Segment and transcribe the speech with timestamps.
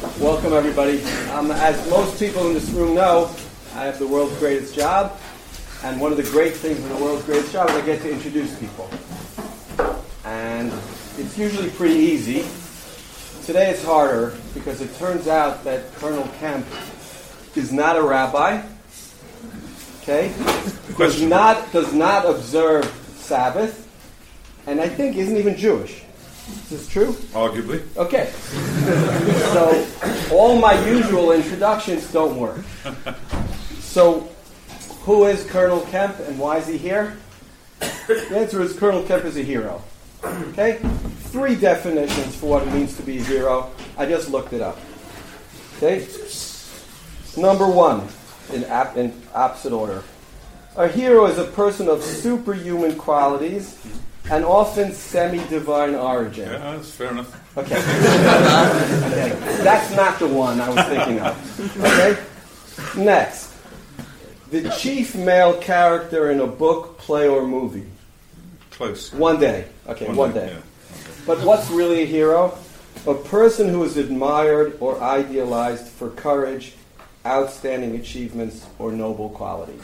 [0.00, 1.04] Welcome, everybody.
[1.30, 3.30] Um, as most people in this room know,
[3.74, 5.20] I have the world's greatest job,
[5.84, 8.10] and one of the great things in the world's greatest job is I get to
[8.10, 8.88] introduce people.
[10.24, 10.72] And
[11.18, 12.46] it's usually pretty easy.
[13.44, 16.66] Today it's harder because it turns out that Colonel Kemp
[17.54, 18.62] is not a rabbi.
[20.00, 20.32] Okay?
[20.96, 22.86] Does not does not observe
[23.16, 23.86] Sabbath,
[24.66, 26.04] and I think isn't even Jewish.
[26.50, 27.12] Is this true?
[27.32, 27.84] Arguably.
[27.96, 28.30] Okay.
[29.52, 29.86] so
[30.34, 32.64] all my usual introductions don't work.
[33.80, 34.28] So
[35.02, 37.16] who is Colonel Kemp and why is he here?
[38.06, 39.82] The answer is Colonel Kemp is a hero.
[40.24, 40.78] Okay?
[41.30, 43.70] Three definitions for what it means to be a hero.
[43.96, 44.78] I just looked it up.
[45.76, 46.06] Okay?
[47.36, 48.06] Number one,
[48.52, 50.02] in, ap- in opposite order.
[50.76, 53.78] A hero is a person of superhuman qualities
[54.30, 56.48] and often semi-divine origin.
[56.50, 57.58] Yeah, that's fair enough.
[57.58, 57.76] Okay.
[57.76, 59.62] okay.
[59.62, 61.76] That's not the one I was thinking of.
[61.84, 63.02] Okay?
[63.02, 63.52] Next.
[64.50, 67.86] The chief male character in a book, play, or movie.
[68.70, 69.12] Close.
[69.12, 69.66] One day.
[69.88, 70.46] Okay, one, One day.
[70.46, 70.60] day, yeah.
[71.26, 72.56] But what's really a hero?
[73.06, 76.74] A person who is admired or idealized for courage,
[77.24, 79.82] outstanding achievements, or noble qualities.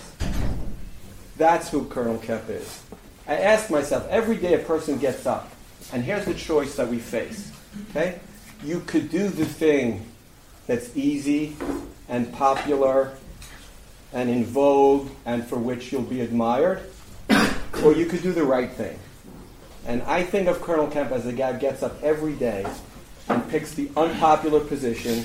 [1.36, 2.82] That's who Colonel Kemp is.
[3.28, 5.50] I ask myself every day a person gets up,
[5.92, 7.50] and here's the choice that we face.
[7.90, 8.20] Okay?
[8.62, 10.06] You could do the thing
[10.66, 11.56] that's easy
[12.08, 13.12] and popular
[14.12, 16.82] and in vogue and for which you'll be admired,
[17.84, 18.98] or you could do the right thing.
[19.86, 22.66] And I think of Colonel Kemp as a guy who gets up every day
[23.28, 25.24] and picks the unpopular position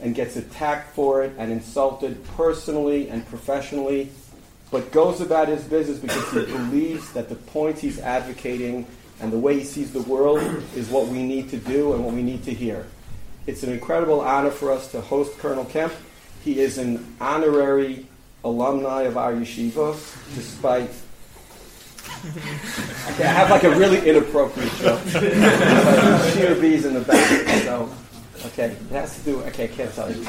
[0.00, 4.10] and gets attacked for it and insulted personally and professionally,
[4.72, 8.86] but goes about his business because he believes that the points he's advocating
[9.20, 10.40] and the way he sees the world
[10.74, 12.86] is what we need to do and what we need to hear.
[13.46, 15.92] It's an incredible honor for us to host Colonel Kemp.
[16.42, 18.06] He is an honorary
[18.44, 19.94] alumni of our yeshiva,
[20.34, 20.90] despite
[22.24, 25.00] I have like a really inappropriate joke.
[25.08, 27.48] Sheer bees in the back.
[27.64, 27.90] So,
[28.46, 29.40] okay, it has to do.
[29.42, 30.20] Okay, I can't tell you.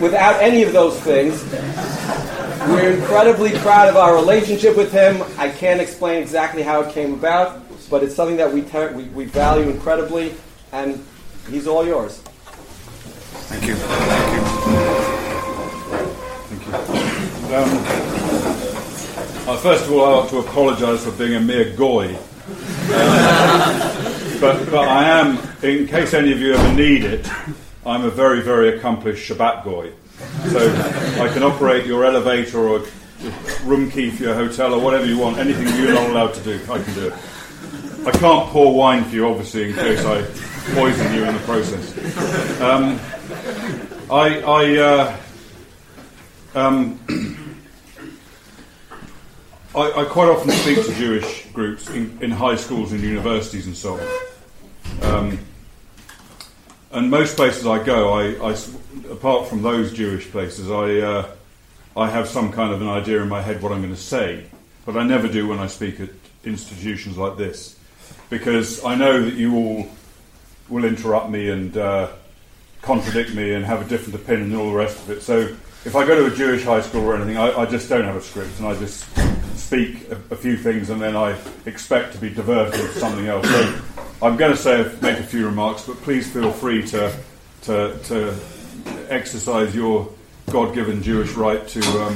[0.00, 1.42] Without any of those things,
[2.70, 5.22] we're incredibly proud of our relationship with him.
[5.38, 9.04] I can't explain exactly how it came about, but it's something that we ter- we,
[9.04, 10.34] we value incredibly,
[10.72, 11.04] and
[11.48, 12.18] he's all yours.
[13.48, 13.74] Thank you.
[13.74, 14.42] Thank you.
[16.48, 16.74] Thank you.
[17.54, 17.70] Um,
[19.48, 22.16] uh, first of all, I ought to apologise for being a mere goy.
[24.40, 27.28] But, but I am, in case any of you ever need it,
[27.84, 29.92] I'm a very, very accomplished Shabbat goy.
[30.48, 30.58] So
[31.22, 32.86] I can operate your elevator or
[33.64, 36.60] room key for your hotel or whatever you want, anything you're not allowed to do,
[36.70, 37.14] I can do it.
[38.06, 40.22] I can't pour wine for you, obviously, in case I
[40.74, 42.60] poison you in the process.
[42.60, 42.98] Um,
[44.10, 45.16] I, I uh,
[46.54, 46.98] um,
[49.74, 53.76] I, I quite often speak to Jewish groups in, in high schools and universities and
[53.76, 54.29] so on.
[55.02, 55.38] Um,
[56.92, 58.56] and most places I go, I, I,
[59.10, 61.30] apart from those Jewish places, I, uh,
[61.96, 64.46] I have some kind of an idea in my head what I'm going to say,
[64.84, 66.10] but I never do when I speak at
[66.44, 67.78] institutions like this,
[68.28, 69.88] because I know that you all
[70.68, 72.08] will interrupt me and uh,
[72.82, 75.22] contradict me and have a different opinion and all the rest of it.
[75.22, 78.04] So if I go to a Jewish high school or anything, I, I just don't
[78.04, 79.06] have a script and I just
[79.56, 83.48] speak a, a, few things and then I expect to be diverted to something else.
[83.48, 83.80] So
[84.22, 87.16] I'm going to say make a few remarks, but please feel free to
[87.62, 88.34] to, to
[89.08, 90.08] exercise your
[90.50, 92.14] God-given Jewish right to um,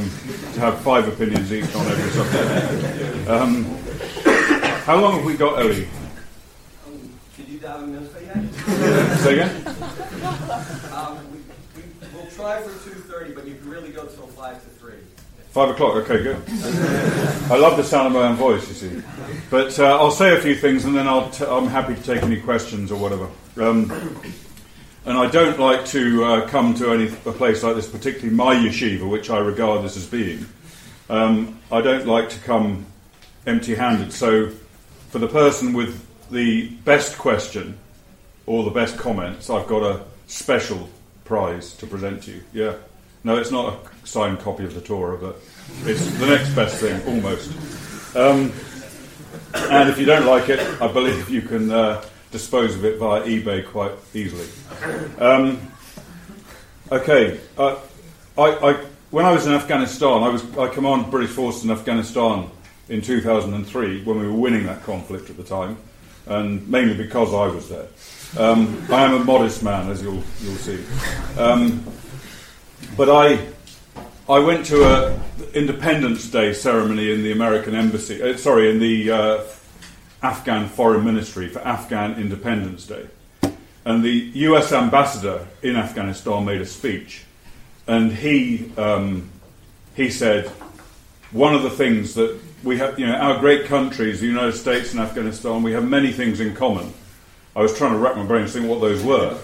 [0.52, 3.28] to have five opinions each on every subject.
[3.28, 3.64] Um,
[4.84, 5.88] how long have we got, Ellie?
[7.36, 8.54] Did you dial a yet?
[9.20, 9.66] Say again.
[10.92, 11.38] Um, we,
[11.76, 11.82] we,
[12.14, 14.73] we'll try for two thirty, but you can really go till five to.
[15.54, 16.42] Five o'clock, okay, good.
[17.48, 19.02] I love the sound of my own voice, you see.
[19.50, 22.24] But uh, I'll say a few things and then I'll t- I'm happy to take
[22.24, 23.28] any questions or whatever.
[23.56, 23.88] Um,
[25.06, 28.56] and I don't like to uh, come to any a place like this, particularly my
[28.56, 30.44] yeshiva, which I regard this as being.
[31.08, 32.86] Um, I don't like to come
[33.46, 34.12] empty handed.
[34.12, 34.50] So
[35.10, 37.78] for the person with the best question
[38.46, 40.90] or the best comments, I've got a special
[41.24, 42.42] prize to present to you.
[42.52, 42.74] Yeah.
[43.24, 45.40] No, it's not a signed copy of the Torah, but
[45.84, 47.50] it's the next best thing, almost.
[48.14, 48.52] Um,
[49.54, 53.22] and if you don't like it, I believe you can uh, dispose of it via
[53.22, 54.46] eBay quite easily.
[55.18, 55.72] Um,
[56.92, 57.78] okay, uh,
[58.36, 58.72] I, I,
[59.10, 62.50] when I was in Afghanistan, I was I commanded British forces in Afghanistan
[62.90, 65.78] in 2003 when we were winning that conflict at the time,
[66.26, 67.86] and mainly because I was there.
[68.36, 70.84] Um, I am a modest man, as you'll you'll see.
[71.38, 71.86] Um,
[72.96, 73.46] but I
[74.28, 75.20] I went to a
[75.54, 78.22] Independence Day ceremony in the American embassy.
[78.22, 79.44] Uh, sorry, in the uh,
[80.22, 83.06] Afghan Foreign Ministry for Afghan Independence Day,
[83.84, 84.72] and the U.S.
[84.72, 87.24] ambassador in Afghanistan made a speech,
[87.86, 89.28] and he um,
[89.94, 90.48] he said
[91.32, 94.92] one of the things that we have, you know, our great countries, the United States
[94.92, 96.94] and Afghanistan, we have many things in common.
[97.56, 99.38] I was trying to wrap my brain think what those were.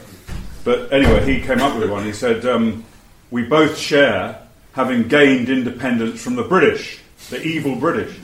[0.65, 2.05] But anyway, he came up with one.
[2.05, 2.85] He said, um,
[3.31, 4.41] We both share
[4.73, 8.17] having gained independence from the British, the evil British.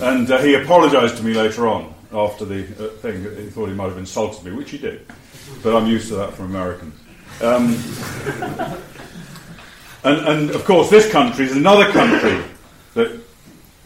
[0.00, 3.22] And uh, he apologised to me later on after the uh, thing.
[3.36, 5.06] He thought he might have insulted me, which he did.
[5.62, 6.94] But I'm used to that from Americans.
[7.40, 7.76] Um,
[10.04, 12.42] and, and of course, this country is another country
[12.94, 13.20] that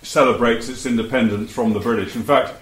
[0.02, 2.16] celebrates its independence from the British.
[2.16, 2.54] In fact,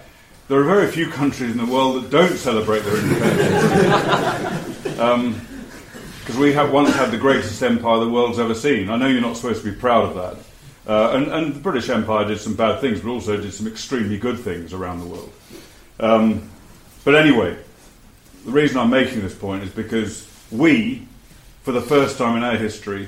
[0.47, 4.99] there are very few countries in the world that don't celebrate their independence.
[6.25, 8.89] Because we have once had the greatest empire the world's ever seen.
[8.89, 10.91] I know you're not supposed to be proud of that.
[10.91, 14.17] Uh, and, and, the British Empire did some bad things, but also did some extremely
[14.17, 15.31] good things around the world.
[15.99, 16.49] Um,
[17.03, 17.55] but anyway,
[18.43, 21.07] the reason I'm making this point is because we,
[21.61, 23.07] for the first time in our history,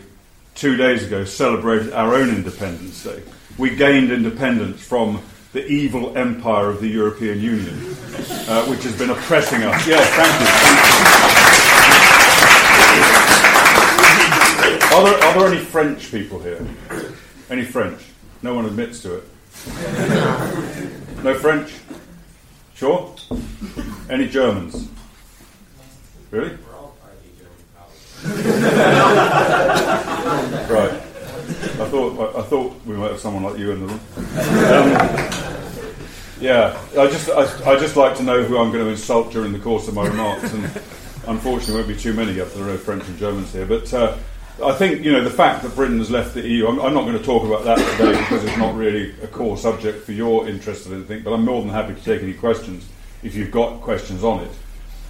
[0.53, 3.23] two days ago celebrated our own Independence Day.
[3.57, 5.23] We gained independence from
[5.53, 7.77] the evil empire of the European Union,
[8.47, 9.87] uh, which has been oppressing us.
[9.87, 11.76] Yes, thank you.
[14.97, 16.65] Are there, are there any French people here?
[17.51, 18.01] Any French?
[18.41, 19.23] No one admits to it.
[21.23, 21.75] No French?
[22.73, 23.15] Sure?
[24.09, 24.89] Any Germans?
[26.31, 26.57] Really?
[30.65, 30.93] Right.
[31.79, 33.99] I thought I, thought we might have someone like you in the room.
[34.17, 34.91] Um,
[36.41, 39.53] yeah, I just I, I just like to know who I'm going to insult during
[39.53, 40.63] the course of my remarks, and
[41.27, 43.67] unfortunately, won't be too many up there are no French and Germans here.
[43.67, 44.17] But uh,
[44.63, 46.67] I think you know the fact that Britain has left the EU.
[46.67, 49.55] I'm, I'm, not going to talk about that today because it's not really a core
[49.55, 51.21] subject for your interest in anything.
[51.21, 52.87] But I'm more than happy to take any questions
[53.21, 54.51] if you've got questions on it.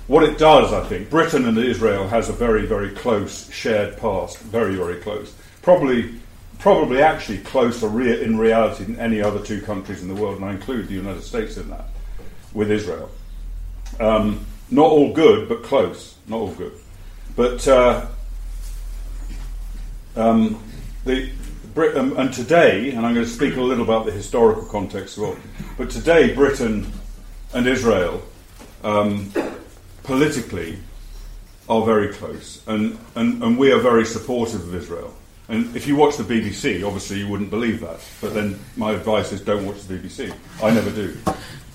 [0.07, 4.39] What it does, I think, Britain and Israel has a very, very close shared past,
[4.39, 5.33] very, very close.
[5.61, 6.19] Probably
[6.59, 10.51] probably actually closer in reality than any other two countries in the world, and I
[10.51, 11.85] include the United States in that,
[12.53, 13.11] with Israel.
[13.99, 16.15] Um, not all good, but close.
[16.27, 16.73] Not all good.
[17.35, 18.07] But uh,
[20.17, 20.61] um,
[21.05, 21.31] the
[21.95, 25.21] um, and today, and I'm going to speak a little about the historical context as
[25.21, 25.37] well.
[25.77, 26.91] But today, Britain
[27.53, 28.23] and Israel
[28.83, 29.31] um,
[30.03, 30.79] politically
[31.69, 35.13] are very close, and, and, and we are very supportive of Israel.
[35.49, 37.99] And if you watch the BBC, obviously you wouldn't believe that.
[38.21, 40.35] But then my advice is don't watch the BBC.
[40.61, 41.17] I never do,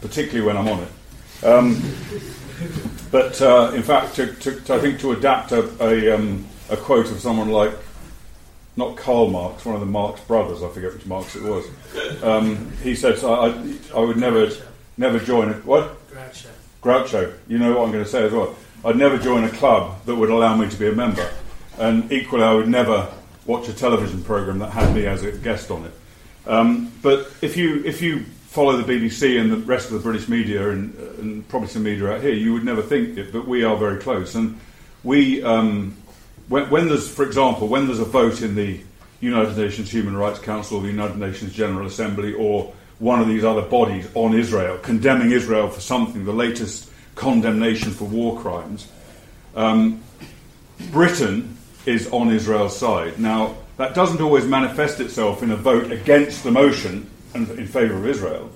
[0.01, 1.45] particularly when I'm on it.
[1.45, 1.83] Um,
[3.11, 6.77] but uh, in fact, to, to, to, I think to adapt a, a, um, a,
[6.77, 7.73] quote of someone like,
[8.77, 11.67] not Karl Marx, one of the Marx brothers, I forget which Marx it was,
[12.23, 14.51] um, he said, I, I, I, would never,
[14.97, 15.55] never join a.
[15.55, 16.09] What?
[16.11, 16.49] Groucho.
[16.83, 17.35] Groucho.
[17.49, 18.57] You know what I'm going to say as well.
[18.85, 21.31] I'd never join a club that would allow me to be a member.
[21.79, 23.13] And equally, I would never
[23.47, 25.93] watch a television program that had me as a guest on it.
[26.47, 30.29] Um, but if you if you follow the BBC and the rest of the British
[30.29, 33.65] media and, and, probably some media out here, you would never think it, but we
[33.65, 34.35] are very close.
[34.35, 34.61] And
[35.03, 35.97] we, um,
[36.53, 38.79] when, when, there's, for example, when there's a vote in the
[39.23, 43.43] United Nations Human Rights Council or the United Nations General Assembly or one of these
[43.43, 48.87] other bodies on Israel, condemning Israel for something, the latest condemnation for war crimes,
[49.57, 50.03] um,
[50.91, 51.57] Britain
[51.87, 53.19] is on Israel's side.
[53.19, 57.95] Now, that doesn't always manifest itself in a vote against the motion and in favour
[57.95, 58.51] of Israel.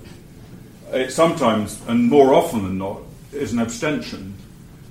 [0.91, 2.99] It sometimes, and more often than not,
[3.33, 4.35] is an abstention,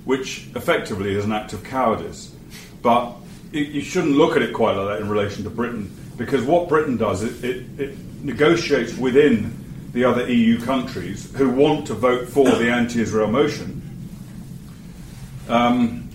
[0.03, 2.33] which effectively is an act of cowardice.
[2.81, 3.13] But
[3.53, 6.69] it, you shouldn't look at it quite like that in relation to Britain, because what
[6.69, 9.53] Britain does, it, it, it negotiates within
[9.93, 13.81] the other EU countries who want to vote for the anti Israel motion.
[15.47, 16.07] Um,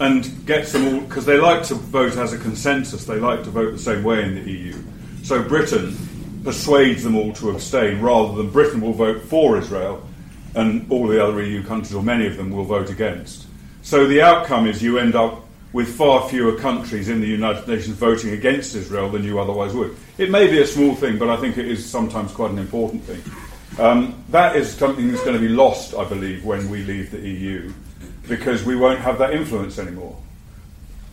[0.00, 3.04] and gets them all because they like to vote as a consensus.
[3.04, 4.74] They like to vote the same way in the EU.
[5.22, 5.96] So Britain
[6.42, 10.06] persuades them all to abstain, rather than Britain will vote for Israel,
[10.54, 13.46] and all the other EU countries, or many of them, will vote against.
[13.82, 15.43] So the outcome is you end up
[15.74, 19.96] with far fewer countries in the United Nations voting against Israel than you otherwise would.
[20.18, 23.02] It may be a small thing, but I think it is sometimes quite an important
[23.02, 23.20] thing.
[23.84, 27.18] Um, that is something that's going to be lost, I believe, when we leave the
[27.18, 27.72] EU
[28.28, 30.16] because we won't have that influence anymore.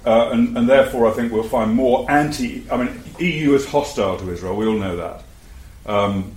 [0.06, 2.64] Uh, and, and, therefore, I think we'll find more anti.
[2.72, 4.56] I mean, EU is hostile to Israel.
[4.56, 5.24] We all know that.
[5.92, 6.36] Um,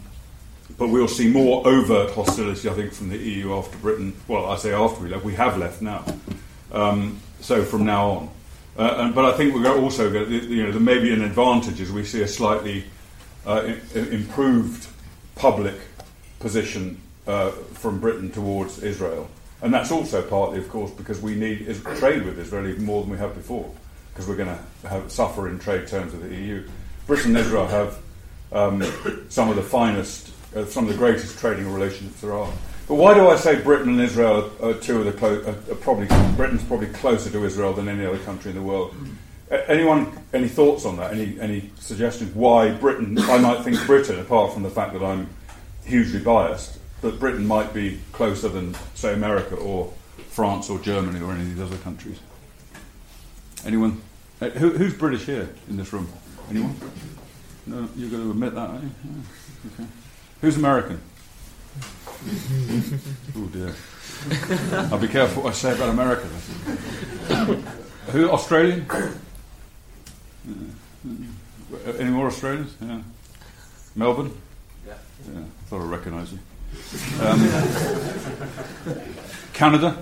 [0.78, 4.14] but we'll see more overt hostility, I think, from the EU after Britain.
[4.28, 6.07] Well, I say after we left, we have left now.
[6.73, 8.31] Um, so from now on.
[8.77, 11.23] Uh, and, but I think we're also going to, you know, there may be an
[11.23, 12.85] advantage as we see a slightly
[13.47, 14.89] uh, improved
[15.37, 15.75] public
[16.41, 19.29] position uh, from Britain towards Israel.
[19.61, 23.11] And that's also partly, of course, because we need trade with Israel even more than
[23.11, 23.71] we have before,
[24.13, 26.67] because we're going to suffer in trade terms with the EU.
[27.07, 27.99] Britain and Israel have
[28.53, 28.83] um,
[29.29, 32.51] some of the finest, uh, some of the greatest trading relationships there are.
[32.87, 36.07] But why do I say Britain and Israel are, two of the clo- are probably
[36.37, 38.95] Britain's probably closer to Israel than any other country in the world?
[39.50, 41.12] anyone, any thoughts on that?
[41.12, 43.19] Any any suggestions why Britain?
[43.19, 45.29] I might think Britain, apart from the fact that I'm
[45.85, 49.93] hugely biased, that Britain might be closer than say America or
[50.29, 52.19] France or Germany or any of these other countries.
[53.64, 54.00] Anyone?
[54.41, 56.09] Uh, who, who's British here in this room?
[56.50, 56.75] Anyone?
[57.67, 58.91] No, you're going to admit that, are you?
[59.05, 59.73] Yeah.
[59.73, 59.91] Okay.
[60.43, 61.00] Who's American?
[63.37, 63.75] oh dear.
[64.90, 66.26] I'll be careful what I say about America.
[68.12, 68.30] Who?
[68.30, 68.87] Australian?
[71.99, 72.75] Any more Australians?
[72.80, 73.00] Yeah.
[73.97, 74.33] Melbourne?
[74.87, 74.94] Yeah.
[75.33, 75.40] Yeah.
[75.40, 76.38] I thought I recognised you.
[77.21, 77.40] Um,
[79.52, 79.97] Canada?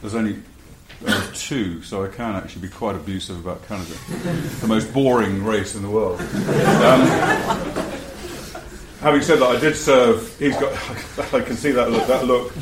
[0.00, 0.42] There's only
[1.06, 3.94] uh, two, so I can actually be quite abusive about Canada.
[4.60, 6.20] the most boring race in the world.
[6.20, 7.02] Um,
[9.00, 10.38] having said that, I did serve.
[10.38, 10.72] He's got.
[11.34, 12.06] I can see that look.
[12.06, 12.52] That look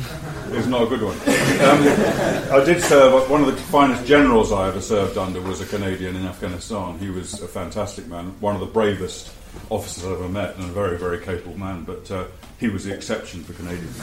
[0.51, 1.15] is not a good one.
[1.15, 3.29] Um, I did serve.
[3.29, 6.99] One of the finest generals I ever served under was a Canadian in Afghanistan.
[6.99, 9.33] He was a fantastic man, one of the bravest
[9.69, 11.83] officers I've ever met, and a very, very capable man.
[11.83, 12.25] But uh,
[12.59, 13.99] he was the exception for Canadians.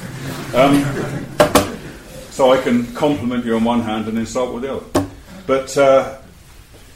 [0.55, 0.83] Um,
[2.31, 5.09] so I can compliment you on one hand and insult with the other.
[5.47, 6.19] But uh,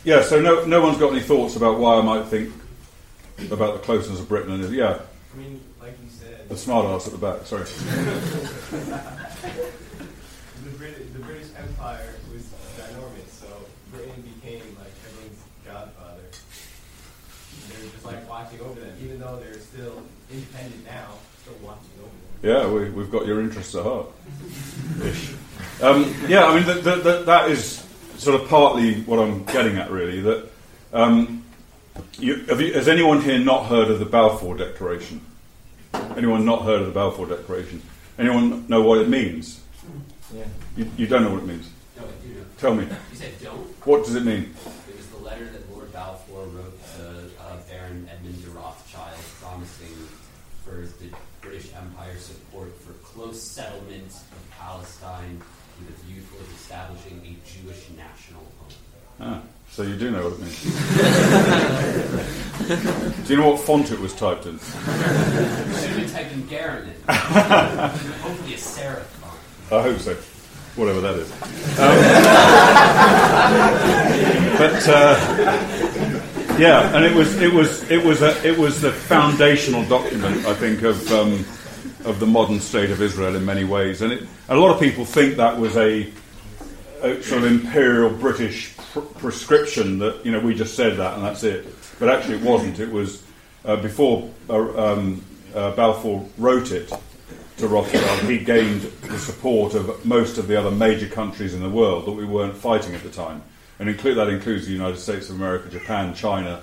[0.05, 2.53] yeah, so no, no one's got any thoughts about why I might think
[3.51, 5.01] about the closeness of Britain and yeah.
[5.37, 7.45] I mean, like you said, the smart ass at the back.
[7.45, 7.65] Sorry.
[10.65, 12.43] the, Brit- the British Empire was
[12.79, 13.47] ginormous, so
[13.93, 16.23] Britain became like everyone's godfather.
[17.69, 20.03] They were just like watching over them, even though they're still
[20.33, 21.09] independent now,
[21.43, 22.17] still watching over them.
[22.43, 24.07] Yeah, we, we've got your interests at heart.
[25.83, 27.85] Um, yeah, I mean, the, the, the, that is
[28.17, 30.23] sort of partly what I'm getting at, really.
[30.23, 30.49] That
[30.95, 31.45] um,
[32.19, 35.21] you, you, has anyone here not heard of the Balfour Declaration?
[36.17, 37.83] Anyone not heard of the Balfour Declaration?
[38.19, 39.61] Anyone know what it means?
[40.35, 40.45] Yeah.
[40.77, 41.71] You, you don't know what it means?
[41.97, 42.45] No, I do know.
[42.59, 42.85] Tell me.
[42.85, 43.87] You said don't?
[43.87, 44.55] What does it mean?
[44.89, 47.09] It was the letter that Lord Balfour wrote to
[47.41, 49.95] uh, Baron Edmund de Rothschild promising
[50.65, 51.11] for the
[51.41, 55.41] British Empire support for close settlement of Palestine
[55.79, 58.73] with a view towards establishing a Jewish national home.
[59.21, 59.43] Ah,
[59.77, 60.63] so you do know what it means.
[63.27, 64.59] do you know what font it was typed in?
[64.59, 66.95] Should been typed in Garanin.
[68.23, 69.39] Hopefully a serif font.
[69.71, 70.15] I hope so.
[70.77, 71.31] Whatever that is.
[71.31, 71.39] Um,
[74.57, 75.15] but uh,
[76.59, 80.55] yeah, and it was it was it was a, it was the foundational document, I
[80.55, 81.45] think, of um,
[82.07, 85.05] of the modern state of Israel in many ways, and it, a lot of people
[85.05, 86.11] think that was a,
[87.03, 91.25] a sort of imperial British pr- prescription that you know we just said that and
[91.25, 91.67] that's it,
[91.99, 92.81] but actually it wasn't.
[92.81, 93.23] It was
[93.65, 95.25] uh, before uh, um,
[95.55, 96.93] uh, Balfour wrote it
[97.59, 101.71] to Rothschild, he gained the support of most of the other major countries in the
[101.71, 103.43] world that we weren't fighting at the time,
[103.79, 106.63] and include, that includes the United States of America, Japan, China,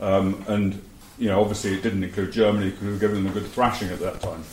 [0.00, 0.82] um, and
[1.18, 3.88] you know obviously it didn't include Germany because we were giving them a good thrashing
[3.90, 4.44] at that time.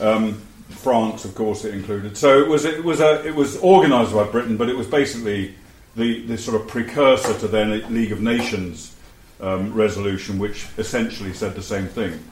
[0.00, 2.16] Um, France, of course, it included.
[2.16, 5.54] So it was it was a, it was organised by Britain, but it was basically
[5.96, 8.94] the, the sort of precursor to their League of Nations
[9.40, 12.22] um, resolution, which essentially said the same thing.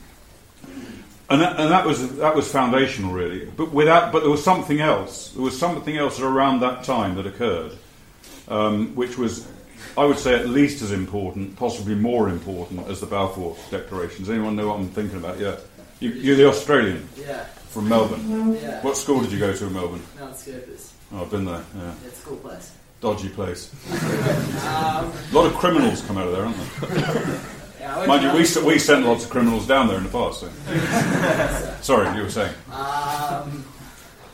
[1.29, 3.45] And that, and that was that was foundational, really.
[3.45, 5.31] But without, but there was something else.
[5.31, 7.79] There was something else around that time that occurred,
[8.49, 9.47] um, which was,
[9.97, 14.29] I would say, at least as important, possibly more important, as the Balfour Declarations.
[14.29, 15.39] Anyone know what I'm thinking about?
[15.39, 15.57] Yeah,
[16.01, 17.09] you, are the Australian.
[17.17, 17.45] Yeah.
[17.71, 18.57] From Melbourne.
[18.61, 18.83] Yeah.
[18.83, 20.03] What school did you go to in Melbourne?
[20.19, 20.93] Mount Scopus.
[21.13, 21.63] Oh, I've been there.
[21.77, 21.95] Yeah.
[22.05, 22.73] It's a cool place.
[23.01, 23.71] Dodgy place.
[23.91, 23.97] Um,
[25.11, 27.41] A lot of criminals come out of there, aren't they?
[27.81, 30.41] yeah, Mind you, we, s- we sent lots of criminals down there in the past.
[30.41, 30.51] So.
[31.81, 32.53] Sorry, you were saying.
[32.71, 33.65] Um,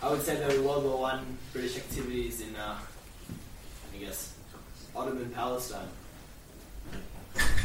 [0.02, 2.76] I would say there were World War One British activities in, uh,
[3.94, 4.32] I guess,
[4.96, 5.86] Ottoman Palestine.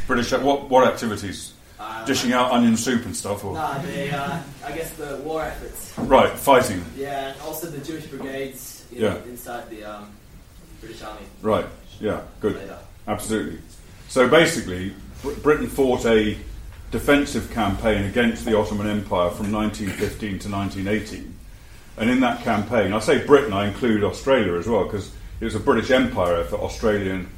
[0.06, 1.54] British, what, what activities?
[1.80, 3.44] Uh, Dishing out onion soup and stuff?
[3.44, 3.54] Or?
[3.54, 5.98] Nah, they, uh, I guess the war efforts.
[5.98, 6.84] Right, fighting.
[6.96, 9.16] Yeah, and also the Jewish brigades in, Yeah.
[9.24, 10.08] inside the um,
[10.82, 11.66] British Army Right,
[12.00, 12.56] yeah, good.
[12.56, 12.78] later.
[13.08, 13.58] Absolutely.
[14.08, 16.36] So basically, Br- Britain fought a,
[16.92, 21.34] defensive campaign against the Ottoman Empire from 1915 to 1918.
[21.96, 25.10] And in that campaign, I say Britain, I include Australia as well, because
[25.40, 27.28] it was a British Empire for Australian,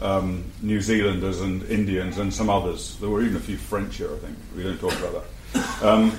[0.00, 2.96] um, New Zealanders, and Indians, and some others.
[2.98, 4.36] There were even a few French here, I think.
[4.56, 5.82] We don't talk about that.
[5.84, 6.18] Um,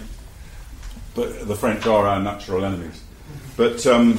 [1.16, 3.04] but the French are our natural enemies.
[3.58, 4.18] But um,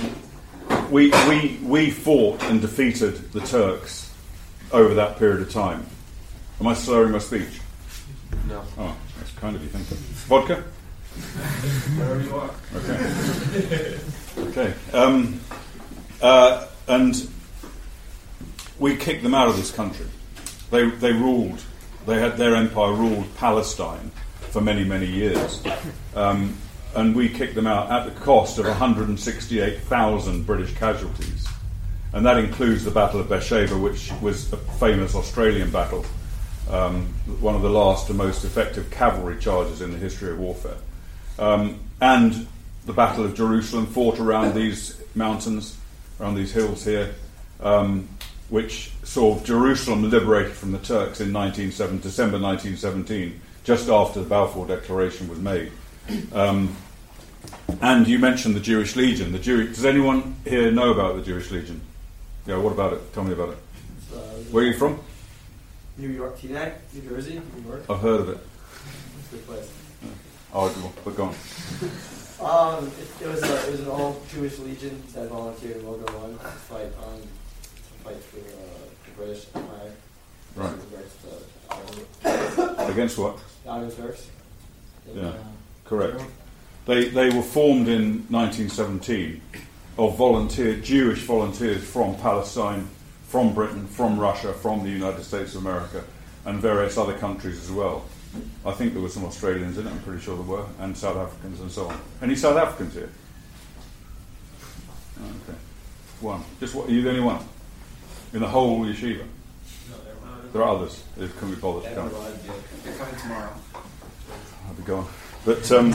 [0.90, 4.12] we, we, we fought and defeated the Turks
[4.72, 5.86] over that period of time.
[6.60, 7.60] Am I slurring my speech?
[8.48, 8.62] No.
[8.78, 9.96] Oh, that's kind of you, thank you.
[10.26, 10.64] Vodka?
[11.96, 12.50] Wherever you are.
[12.74, 13.98] Okay.
[14.38, 14.74] okay.
[14.92, 15.40] Um,
[16.20, 17.28] uh, and
[18.78, 20.06] we kicked them out of this country.
[20.70, 21.62] They, they ruled,
[22.06, 24.10] they had their empire ruled Palestine
[24.50, 25.62] for many, many years.
[26.14, 26.56] Um,
[26.96, 31.46] and we kicked them out at the cost of 168,000 British casualties.
[32.12, 36.06] And that includes the Battle of Beersheba, which was a famous Australian battle,
[36.70, 37.06] um,
[37.40, 40.78] one of the last and most effective cavalry charges in the history of warfare.
[41.38, 42.46] Um, and
[42.86, 45.76] the Battle of Jerusalem, fought around these mountains,
[46.18, 47.14] around these hills here,
[47.60, 48.08] um,
[48.48, 54.66] which saw Jerusalem liberated from the Turks in 1917, December 1917, just after the Balfour
[54.66, 55.72] Declaration was made.
[56.32, 56.74] Um,
[57.80, 59.32] and you mentioned the Jewish Legion.
[59.32, 61.80] The Jew- Does anyone here know about the Jewish Legion?
[62.46, 63.12] Yeah, what about it?
[63.14, 63.58] Tell me about it.
[64.14, 64.18] Uh,
[64.50, 64.98] Where are you from?
[65.98, 67.84] New York, Teaneck, New Jersey, New York.
[67.90, 68.38] I've heard of it.
[69.18, 69.70] It's a good place.
[70.54, 71.34] Oh, but go on.
[72.38, 76.02] Um, it, it was a, it was an all Jewish legion that volunteered in World
[76.12, 79.92] War One to fight um, to fight for uh, the British Empire.
[80.54, 80.74] Right.
[80.92, 81.16] Against
[81.70, 83.38] Ottoman- Against what?
[83.64, 84.26] the Ottoman Turks.
[85.14, 85.28] Yeah.
[85.28, 85.34] uh,
[85.86, 86.20] Correct.
[86.86, 89.42] They, they were formed in 1917
[89.98, 92.88] of volunteer Jewish volunteers from Palestine,
[93.26, 96.04] from Britain, from Russia, from the United States of America,
[96.44, 98.04] and various other countries as well.
[98.64, 99.90] I think there were some Australians in it.
[99.90, 102.00] I'm pretty sure there were, and South Africans and so on.
[102.22, 103.10] Any South Africans here?
[105.18, 105.58] Okay,
[106.20, 106.44] one.
[106.60, 106.88] Just what?
[106.88, 107.42] Are you the only one
[108.32, 109.24] in the whole yeshiva?
[110.52, 111.02] There are others.
[111.16, 112.10] They couldn't be bothered to come.
[112.84, 113.52] They're coming tomorrow.
[114.68, 115.08] I'll be gone.
[115.46, 115.94] But um,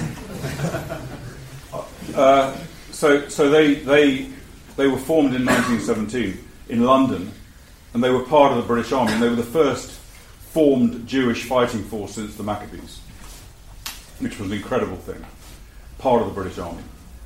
[2.15, 2.57] uh,
[2.91, 4.29] so so they they
[4.77, 7.33] they were formed in 1917 in London,
[7.93, 9.11] and they were part of the British Army.
[9.11, 13.01] And they were the first formed Jewish fighting force since the Maccabees,
[14.19, 15.23] which was an incredible thing.
[15.97, 16.83] Part of the British Army.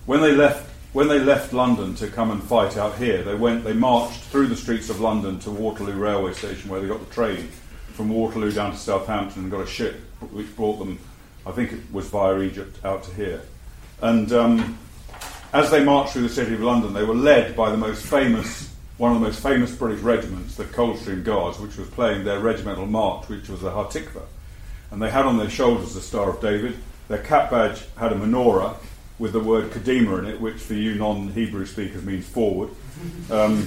[0.08, 3.64] When they left when they left London to come and fight out here, they went
[3.64, 7.14] they marched through the streets of London to Waterloo railway station, where they got the
[7.14, 7.50] train
[7.94, 9.98] from Waterloo down to Southampton and got a ship
[10.32, 10.98] which brought them
[11.46, 13.42] I think it was via Egypt out to here.
[14.02, 14.78] And um,
[15.54, 18.74] as they marched through the city of London, they were led by the most famous,
[18.98, 22.86] one of the most famous British regiments, the Coldstream Guards, which was playing their regimental
[22.86, 24.24] march, which was the Hatikva.
[24.92, 26.78] And they had on their shoulders the Star of David.
[27.08, 28.76] Their cap badge had a menorah
[29.20, 32.70] with the word Kadima in it, which for you non-Hebrew speakers means forward.
[33.30, 33.66] Um,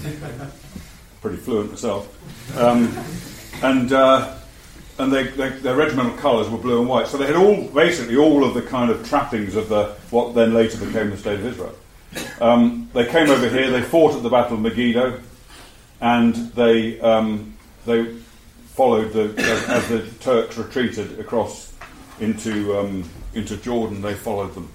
[1.21, 2.57] pretty fluent myself.
[2.59, 2.97] Um,
[3.63, 4.38] and uh,
[4.99, 7.07] and they, they, their regimental colours were blue and white.
[7.07, 10.55] So they had all, basically, all of the kind of trappings of the what then
[10.55, 11.75] later became the State of Israel.
[12.41, 13.71] Um, they came over here.
[13.71, 15.21] They fought at the Battle of Megiddo,
[16.01, 17.57] and they um,
[17.87, 18.15] they
[18.75, 21.73] followed the as, as the Turks retreated across
[22.19, 24.01] into um, into Jordan.
[24.01, 24.69] They followed them,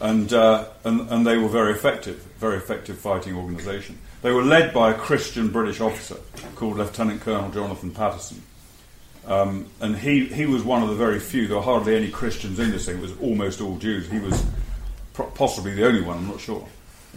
[0.00, 3.98] and, uh, and and they were very effective, very effective fighting organisation.
[4.22, 6.16] They were led by a Christian British officer
[6.56, 8.42] called Lieutenant Colonel Jonathan Patterson.
[9.26, 12.58] Um, and he, he was one of the very few, there were hardly any Christians
[12.58, 14.10] in this thing, it was almost all Jews.
[14.10, 14.44] He was
[15.12, 16.66] pro- possibly the only one, I'm not sure.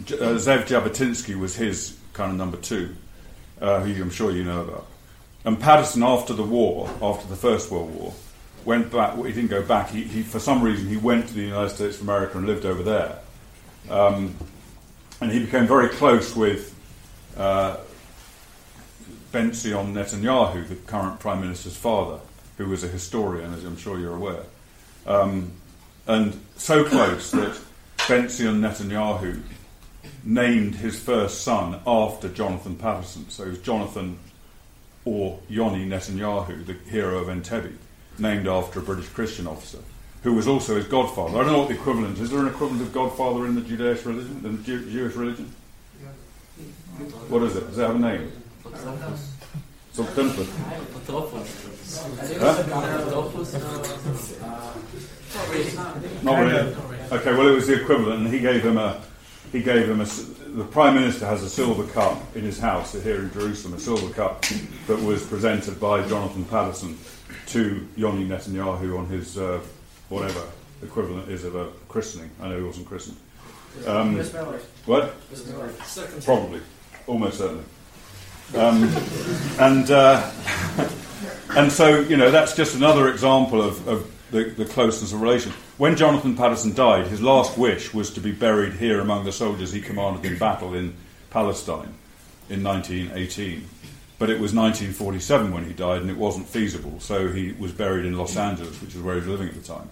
[0.04, 2.94] J- uh, Zev Jabotinsky was his kind of number two,
[3.60, 4.86] uh, who I'm sure you know about.
[5.44, 8.14] And Patterson, after the war, after the First World War,
[8.64, 11.34] went back, well, he didn't go back, he, he, for some reason he went to
[11.34, 13.18] the United States of America and lived over there.
[13.90, 14.34] Um,
[15.20, 16.74] and he became very close with
[17.36, 17.76] uh,
[19.34, 22.20] Ben-Zion Netanyahu, the current Prime Minister's father,
[22.56, 24.44] who was a historian, as I'm sure you're aware.
[25.08, 25.50] Um,
[26.06, 27.58] and so close that
[28.06, 29.42] Ben-Zion Netanyahu
[30.22, 33.28] named his first son after Jonathan Patterson.
[33.28, 34.20] So it was Jonathan
[35.04, 37.74] or Yoni Netanyahu, the hero of Entebbe,
[38.20, 39.80] named after a British Christian officer,
[40.22, 41.38] who was also his godfather.
[41.38, 42.20] I don't know what the equivalent is.
[42.20, 45.52] Is there an equivalent of godfather in the Judaist religion, in the Jew- Jewish religion?
[47.28, 47.66] What is it?
[47.66, 48.30] Does it have a name?
[49.92, 50.44] So simple.
[52.40, 52.62] Huh?
[56.22, 56.76] Not really.
[57.12, 59.00] Okay, well, it was the equivalent, and he gave him a,
[59.52, 60.04] he gave him a.
[60.04, 64.12] The prime minister has a silver cup in his house here in Jerusalem, a silver
[64.14, 64.42] cup
[64.86, 66.96] that was presented by Jonathan Patterson
[67.48, 69.60] to Yoni Netanyahu on his uh,
[70.08, 70.42] whatever
[70.82, 72.30] equivalent is of a christening.
[72.40, 73.16] I know he wasn't christened.
[73.86, 74.16] Um,
[74.86, 75.14] what?
[75.30, 75.72] Miss Miller.
[75.82, 76.24] Second.
[76.24, 76.60] Probably,
[77.06, 77.64] almost certainly.
[78.56, 78.84] Um,
[79.58, 80.30] and uh,
[81.50, 85.52] and so you know that's just another example of, of the, the closeness of relation.
[85.76, 89.72] When Jonathan Patterson died, his last wish was to be buried here among the soldiers
[89.72, 90.94] he commanded in battle in
[91.30, 91.94] Palestine
[92.48, 93.66] in 1918.
[94.18, 97.00] But it was 1947 when he died, and it wasn't feasible.
[97.00, 99.62] So he was buried in Los Angeles, which is where he was living at the
[99.62, 99.88] time.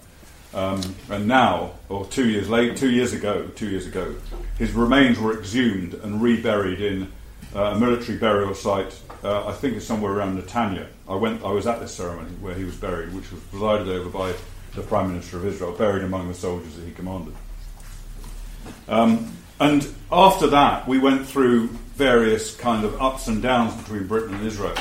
[0.54, 4.14] Um, and now, or two years late, two years ago, two years ago,
[4.58, 7.10] his remains were exhumed and reburied in
[7.54, 8.98] a military burial site.
[9.22, 10.86] Uh, I think it's somewhere around Netanya.
[11.08, 11.44] I went.
[11.44, 14.34] I was at this ceremony where he was buried, which was presided over by
[14.74, 17.34] the Prime Minister of Israel, buried among the soldiers that he commanded.
[18.88, 24.34] Um, and after that, we went through various kind of ups and downs between Britain
[24.34, 24.74] and Israel.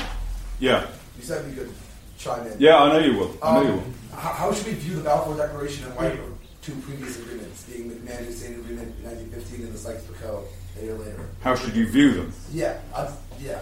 [0.60, 1.74] Yeah, You said you could
[2.18, 2.60] chime in.
[2.60, 3.38] yeah, I know you will.
[3.44, 3.80] I know you will.
[3.80, 7.90] Um, how, how should we view the Balfour Declaration and of two previous agreements, being
[7.90, 10.44] the McMahon-Hussein Agreement in 1915 and the Sykes-Picot
[10.80, 11.30] a year later?
[11.42, 12.34] How should you view them?
[12.52, 13.60] Yeah, I, yeah.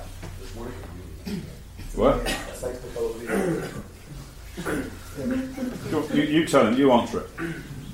[1.96, 2.28] What?
[2.28, 3.16] Sykes-Picot
[6.14, 6.78] You, you tell him.
[6.78, 7.30] You answer it.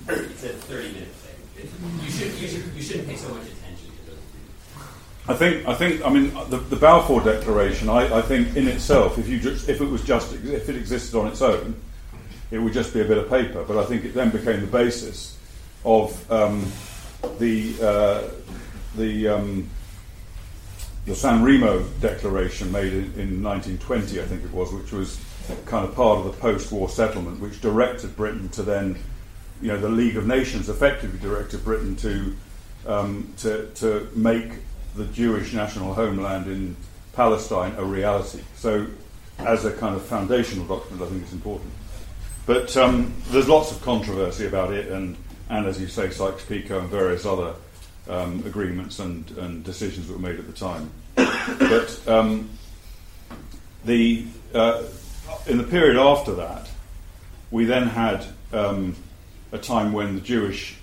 [0.08, 1.64] It's a 30 minute thing.
[1.64, 1.70] It,
[2.04, 5.28] you, should, you, should, you shouldn't pay so much attention to those agreements.
[5.28, 5.68] I think.
[5.68, 6.06] I think.
[6.06, 7.90] I mean, the, the Balfour Declaration.
[7.90, 11.18] I, I think in itself, if you just, if it was just, if it existed
[11.18, 11.76] on its own,
[12.52, 13.64] it would just be a bit of paper.
[13.64, 15.38] But I think it then became the basis
[15.84, 16.72] of um,
[17.40, 18.22] the uh,
[18.96, 19.70] the um,
[21.06, 25.20] the San Remo Declaration made in, in 1920, I think it was, which was
[25.66, 28.98] kind of part of the post-war settlement, which directed Britain to then,
[29.62, 32.36] you know, the League of Nations effectively directed Britain to
[32.88, 34.52] um, to, to make
[34.96, 36.76] the Jewish national homeland in
[37.14, 38.42] Palestine a reality.
[38.56, 38.88] So,
[39.40, 41.72] as a kind of foundational document, I think it's important.
[42.46, 45.18] But um, there's lots of controversy about it, and,
[45.50, 47.56] and as you say, Sykes-Picot and various other
[48.10, 50.92] um, agreements and, and decisions that were made at the time.
[51.16, 52.50] but um,
[53.84, 54.84] the uh,
[55.48, 56.70] in the period after that,
[57.52, 58.96] we then had um,
[59.52, 60.78] a time when the Jewish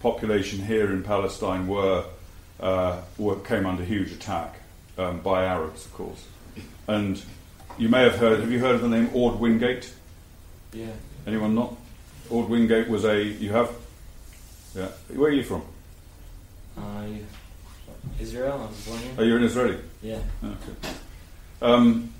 [0.00, 2.04] population here in Palestine were,
[2.60, 4.56] uh, were came under huge attack
[4.98, 6.24] um, by Arabs, of course.
[6.86, 7.22] And
[7.78, 8.40] you may have heard.
[8.40, 9.92] Have you heard of the name Ord Wingate?
[10.72, 10.86] Yeah.
[11.26, 11.74] Anyone not?
[12.28, 13.22] Ord Wingate was a.
[13.22, 13.70] You have?
[14.74, 14.88] Yeah.
[15.14, 15.62] Where are you from?
[16.76, 17.06] Uh,
[18.20, 18.52] Israel.
[18.52, 19.12] I was born here.
[19.18, 19.78] Are you an Israeli?
[20.02, 20.18] Yeah.
[20.44, 20.90] Okay.
[21.60, 22.12] Um,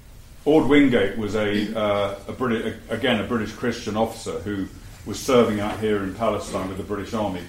[0.44, 4.66] Ord Wingate was a, uh, a British, again a British Christian officer who
[5.06, 7.42] was serving out here in Palestine with the British Army.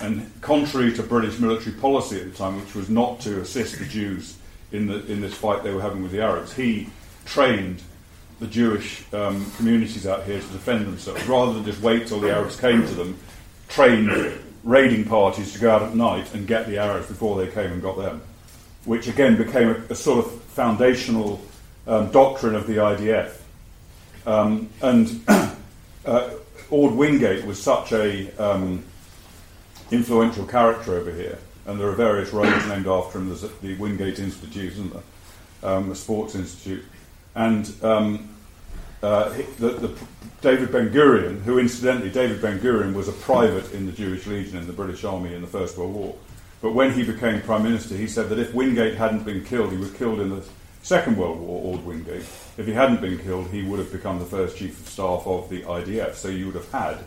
[0.00, 3.84] And contrary to British military policy at the time, which was not to assist the
[3.84, 4.36] Jews
[4.72, 6.88] in, the, in this fight they were having with the Arabs, he
[7.24, 7.80] trained
[8.40, 11.24] the Jewish um, communities out here to defend themselves.
[11.26, 13.18] Rather than just wait till the Arabs came to them,
[13.68, 14.10] trained
[14.64, 17.82] raiding parties to go out at night and get the Arabs before they came and
[17.82, 18.20] got them
[18.84, 21.40] which again became a, a sort of foundational
[21.86, 23.36] um, doctrine of the IDF.
[24.26, 25.24] Um, and
[26.06, 26.30] uh,
[26.70, 28.84] Ord Wingate was such a um,
[29.90, 33.28] influential character over here, and there are various roads named after him.
[33.28, 35.02] There's the Wingate Institute, isn't there?
[35.62, 36.84] Um, the Sports Institute,
[37.34, 38.33] and um,
[39.04, 39.98] uh, the, the,
[40.40, 44.58] David Ben Gurion, who incidentally, David Ben Gurion was a private in the Jewish Legion
[44.58, 46.16] in the British Army in the First World War.
[46.60, 49.78] But when he became Prime Minister, he said that if Wingate hadn't been killed, he
[49.78, 50.42] was killed in the
[50.82, 52.26] Second World War, Ord Wingate.
[52.56, 55.48] If he hadn't been killed, he would have become the first Chief of Staff of
[55.50, 56.14] the IDF.
[56.14, 56.98] So you would have had,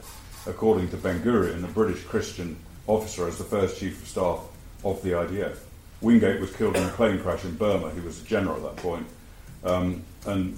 [0.46, 4.40] according to Ben Gurion, a British Christian officer as the first Chief of Staff
[4.84, 5.58] of the IDF.
[6.02, 7.92] Wingate was killed in a plane crash in Burma.
[7.92, 9.08] He was a general at that point.
[9.64, 10.58] Um, and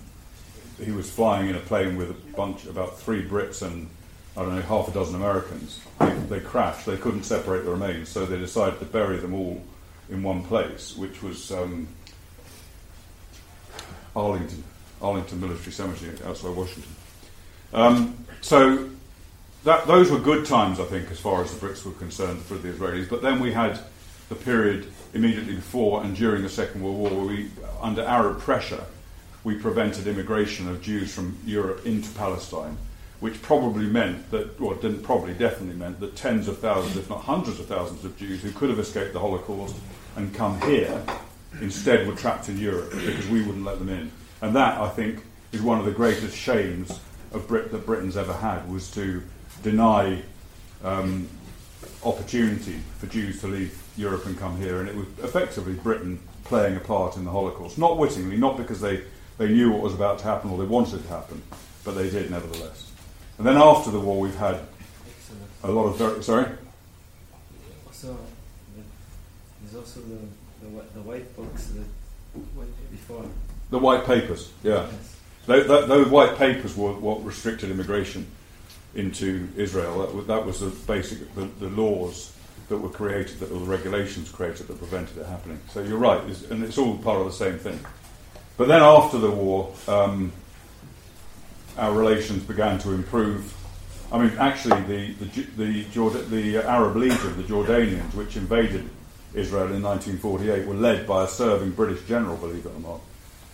[0.84, 3.90] he was flying in a plane with a bunch, about three Brits and
[4.38, 5.82] I don't know, half a dozen Americans.
[6.00, 6.86] They, they crashed.
[6.86, 9.62] They couldn't separate the remains, so they decided to bury them all
[10.10, 11.88] in one place, which was um,
[14.16, 14.64] Arlington,
[15.02, 16.96] Arlington Military Cemetery outside Washington.
[17.74, 18.90] Um, so
[19.66, 22.56] that, those were good times, I think, as far as the Brits were concerned for
[22.56, 23.10] the Israelis.
[23.10, 23.80] But then we had
[24.30, 27.50] the period immediately before and during the Second World War, where we,
[27.82, 28.84] under Arab pressure,
[29.44, 32.78] we prevented immigration of Jews from Europe into Palestine,
[33.20, 37.22] which probably meant that, well, didn't probably, definitely meant that tens of thousands, if not
[37.22, 39.76] hundreds of thousands of Jews who could have escaped the Holocaust
[40.16, 41.02] and come here
[41.62, 44.12] instead were trapped in Europe because we wouldn't let them in.
[44.42, 47.00] And that, I think, is one of the greatest shames
[47.32, 49.24] of Brit- that Britain's ever had was to
[49.64, 50.22] deny
[50.84, 51.28] um,
[52.04, 56.78] opportunity for Jews to leave Europe and come here, and it was effectively Britain playing
[56.78, 57.78] a part in the Holocaust.
[57.78, 59.02] Not wittingly, not because they,
[59.40, 61.42] they knew what was about to happen or they wanted it to happen,
[61.84, 62.92] but they did nevertheless.
[63.40, 64.60] And then after the war, we've had
[65.64, 66.22] a lot of very.
[66.24, 66.46] Sorry?
[68.02, 68.16] The,
[69.64, 70.18] there's also the,
[70.66, 71.86] the, the white books that
[72.92, 73.26] before.
[73.72, 74.88] The white papers, yeah.
[74.92, 75.16] Yes.
[75.46, 78.26] Tho- tho- Those white papers were what restricted immigration
[78.96, 80.00] into Israel.
[80.00, 82.34] That was, that was the basic, the, the laws
[82.70, 85.60] that were created, that, or the regulations created that prevented it happening.
[85.72, 87.80] So you're right, it's, and it's all part of the same thing.
[88.60, 90.34] But then after the war, um,
[91.78, 93.56] our relations began to improve.
[94.12, 98.90] I mean, actually, the the the, the Arab Legion, the Jordanians, which invaded
[99.34, 103.00] Israel in 1948, were led by a serving British general, believe it or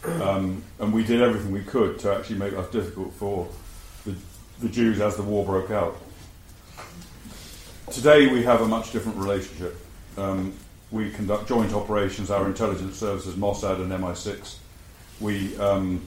[0.08, 0.28] not.
[0.28, 3.48] Um, and we did everything we could to actually make life difficult for
[4.08, 4.16] the,
[4.60, 5.98] the Jews as the war broke out.
[7.92, 9.78] Today we have a much different relationship.
[10.18, 10.54] Um,
[10.90, 14.62] we conduct joint operations, our intelligence services, Mossad and MI6.
[15.20, 16.02] We, um,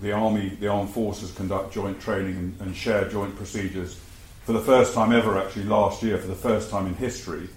[0.00, 4.00] the army, the armed forces conduct joint training and, and share joint procedures.
[4.44, 7.48] For the first time ever, actually, last year, for the first time in history,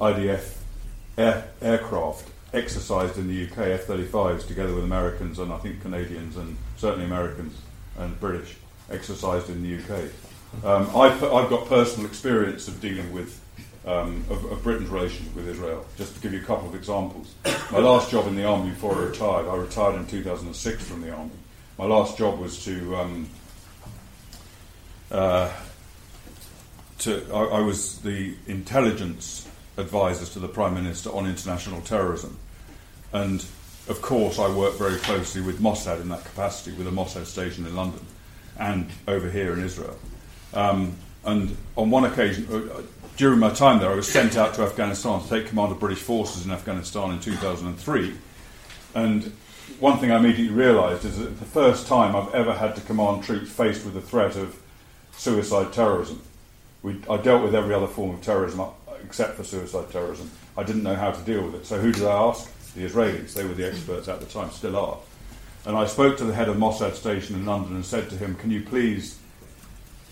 [0.00, 0.56] IDF
[1.18, 6.36] air, aircraft exercised in the UK F 35s together with Americans and I think Canadians
[6.36, 7.54] and certainly Americans
[7.98, 8.56] and British
[8.90, 10.10] exercised in the UK.
[10.64, 13.41] Um, I've, I've got personal experience of dealing with
[13.86, 15.84] um, of, of Britain's relationship with Israel.
[15.96, 17.34] Just to give you a couple of examples.
[17.70, 21.10] My last job in the army before I retired, I retired in 2006 from the
[21.12, 21.30] army.
[21.78, 23.28] My last job was to um,
[25.10, 25.50] uh,
[26.98, 32.38] to I, I was the intelligence advisors to the Prime Minister on international terrorism.
[33.12, 33.44] And
[33.88, 37.66] of course, I work very closely with Mossad in that capacity, with a Mossad station
[37.66, 38.04] in London
[38.58, 39.98] and over here in Israel.
[40.54, 42.82] Um, and on one occasion, uh,
[43.16, 46.00] during my time there, I was sent out to Afghanistan to take command of British
[46.00, 48.14] forces in Afghanistan in 2003.
[48.94, 49.32] And
[49.78, 53.24] one thing I immediately realised is that the first time I've ever had to command
[53.24, 54.60] troops faced with the threat of
[55.12, 56.22] suicide terrorism.
[56.82, 58.70] We, I dealt with every other form of terrorism uh,
[59.04, 60.30] except for suicide terrorism.
[60.56, 61.66] I didn't know how to deal with it.
[61.66, 62.50] So who did I ask?
[62.74, 63.34] The Israelis.
[63.34, 64.98] They were the experts at the time, still are.
[65.66, 68.34] And I spoke to the head of Mossad station in London and said to him,
[68.36, 69.18] Can you please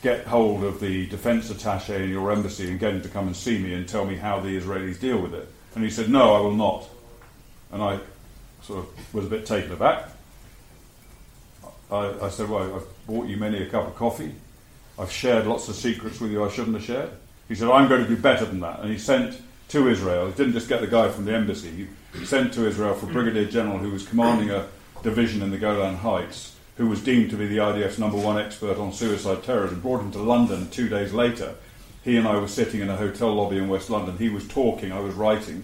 [0.02, 3.36] get hold of the defence attaché in your embassy and get him to come and
[3.36, 5.48] see me and tell me how the Israelis deal with it?
[5.74, 6.88] And he said, No, I will not.
[7.72, 7.98] And I
[8.62, 10.08] sort of was a bit taken aback.
[11.90, 14.34] I, I said, Well, I've bought you many a cup of coffee.
[14.98, 17.10] I've shared lots of secrets with you I shouldn't have shared.
[17.48, 18.80] He said, I'm going to do better than that.
[18.80, 22.26] And he sent to Israel, he didn't just get the guy from the embassy, he
[22.26, 24.66] sent to Israel for brigadier general who was commanding a
[25.02, 28.78] division in the Golan Heights, who was deemed to be the IDF's number one expert
[28.78, 31.54] on suicide terrorism, brought him to London two days later.
[32.02, 34.16] He and I were sitting in a hotel lobby in West London.
[34.16, 35.62] He was talking, I was writing,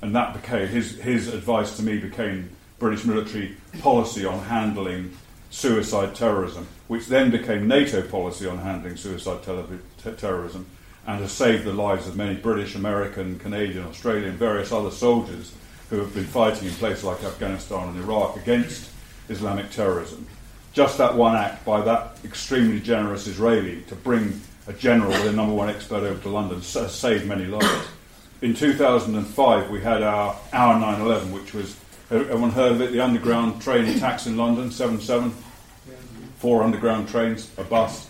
[0.00, 2.48] and that became his, his advice to me became
[2.78, 5.16] British military policy on handling
[5.50, 10.66] suicide terrorism, which then became NATO policy on handling suicide terrorism,
[11.08, 15.54] and has saved the lives of many British, American, Canadian, Australian, various other soldiers
[15.90, 18.90] who have been fighting in places like Afghanistan and Iraq against
[19.28, 20.24] Islamic terrorism.
[20.72, 25.54] Just that one act by that extremely generous Israeli to bring a general, their number
[25.54, 27.88] one expert, over to London saved many lives.
[28.40, 31.76] In 2005, we had our our 9/11, which was
[32.10, 35.32] everyone heard of it, the underground train attacks in London, 7/7,
[36.38, 38.08] four underground trains, a bus,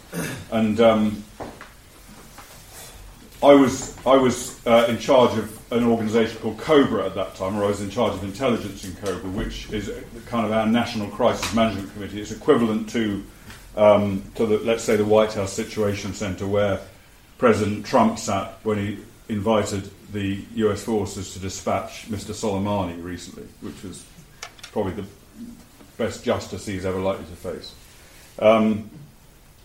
[0.53, 1.25] and um,
[3.42, 7.56] I was I was uh, in charge of an organisation called Cobra at that time,
[7.56, 9.90] or I was in charge of intelligence in Cobra, which is
[10.26, 12.20] kind of our national crisis management committee.
[12.20, 13.24] It's equivalent to
[13.74, 16.80] um, to the let's say the White House Situation Centre, where
[17.38, 20.85] President Trump sat when he invited the U.S.
[20.85, 22.35] forces to dispatch Mr.
[22.35, 24.04] Soleimani recently, which was
[24.72, 25.06] probably the
[25.96, 27.74] best justice he's ever likely to face.
[28.38, 28.90] Um,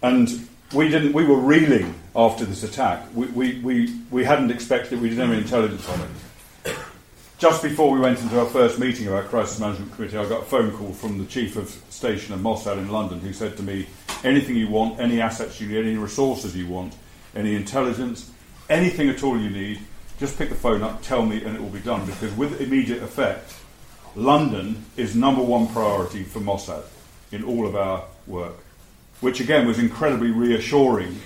[0.01, 1.11] and we didn't.
[1.11, 3.05] We were reeling after this attack.
[3.13, 5.01] We, we, we, we hadn't expected it.
[5.01, 6.75] We didn't have any intelligence on it.
[7.37, 10.41] Just before we went into our first meeting of our crisis management committee, I got
[10.41, 13.63] a phone call from the chief of station of Mossad in London, who said to
[13.63, 13.87] me,
[14.23, 16.95] "Anything you want, any assets you need, any resources you want,
[17.35, 18.31] any intelligence,
[18.67, 19.79] anything at all you need,
[20.19, 23.03] just pick the phone up, tell me, and it will be done." Because with immediate
[23.03, 23.53] effect,
[24.15, 26.85] London is number one priority for Mossad
[27.31, 28.55] in all of our work
[29.19, 31.19] which again was incredibly reassuring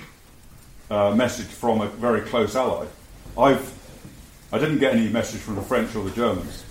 [1.15, 2.85] message from a very close ally.
[3.37, 3.73] I've,
[4.51, 6.65] I didn't get any message from the French or the Germans.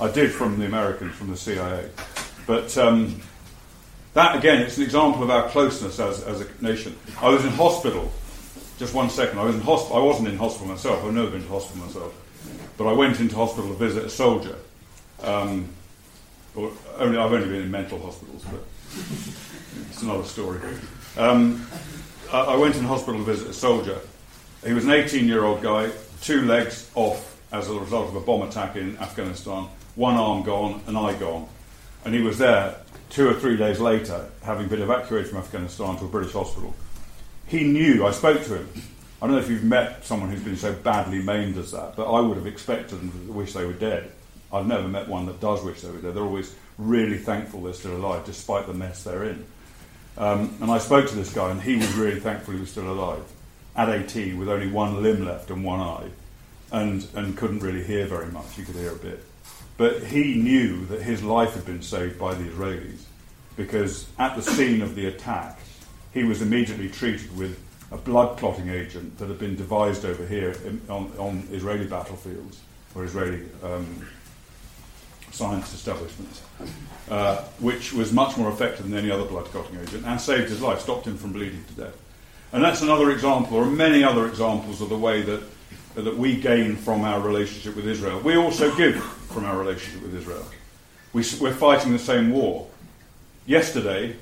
[0.00, 1.88] I did from the Americans, from the CIA.
[2.46, 3.22] But um,
[4.14, 6.98] that, again, it's an example of our closeness as, as a nation.
[7.20, 8.10] I was in hospital
[8.82, 9.38] just one second.
[9.38, 11.04] I was in hosp- I wasn't in hospital myself.
[11.04, 12.12] I've never been to hospital myself,
[12.76, 14.56] but I went into hospital to visit a soldier.
[15.22, 15.68] Um,
[16.56, 18.64] or only I've only been in mental hospitals, but
[19.88, 20.58] it's another story.
[21.16, 21.64] Um,
[22.32, 23.98] I, went in hospital to visit a soldier.
[24.64, 25.90] He was an 18-year-old guy,
[26.22, 30.80] two legs off as a result of a bomb attack in Afghanistan, one arm gone,
[30.86, 31.46] an eye gone,
[32.06, 32.76] and he was there
[33.10, 36.74] two or three days later, having been evacuated from Afghanistan to a British hospital.
[37.46, 38.06] He knew.
[38.06, 38.68] I spoke to him.
[39.20, 42.10] I don't know if you've met someone who's been so badly maimed as that, but
[42.10, 44.10] I would have expected them to wish they were dead.
[44.50, 46.14] I've never met one that does wish they were dead.
[46.14, 49.44] They're always really thankful they're still alive, despite the mess they're in.
[50.18, 52.90] Um, and I spoke to this guy, and he was really thankful he was still
[52.90, 53.24] alive
[53.74, 56.08] at 18 with only one limb left and one eye,
[56.70, 58.54] and, and couldn't really hear very much.
[58.54, 59.24] He could hear a bit.
[59.76, 63.02] But he knew that his life had been saved by the Israelis
[63.56, 65.58] because at the scene of the attack,
[66.12, 67.58] he was immediately treated with
[67.90, 72.60] a blood clotting agent that had been devised over here in, on, on Israeli battlefields
[72.94, 74.06] or Israeli um,
[75.32, 76.42] science establishments,
[77.10, 80.60] uh, which was much more effective than any other blood clotting agent and saved his
[80.60, 81.96] life, stopped him from bleeding to death.
[82.52, 85.42] And that's another example, or many other examples of the way that,
[85.94, 88.20] that we gain from our relationship with Israel.
[88.20, 90.44] We also give from our relationship with Israel.
[91.14, 92.68] We, we're fighting the same war.
[93.46, 94.16] Yesterday,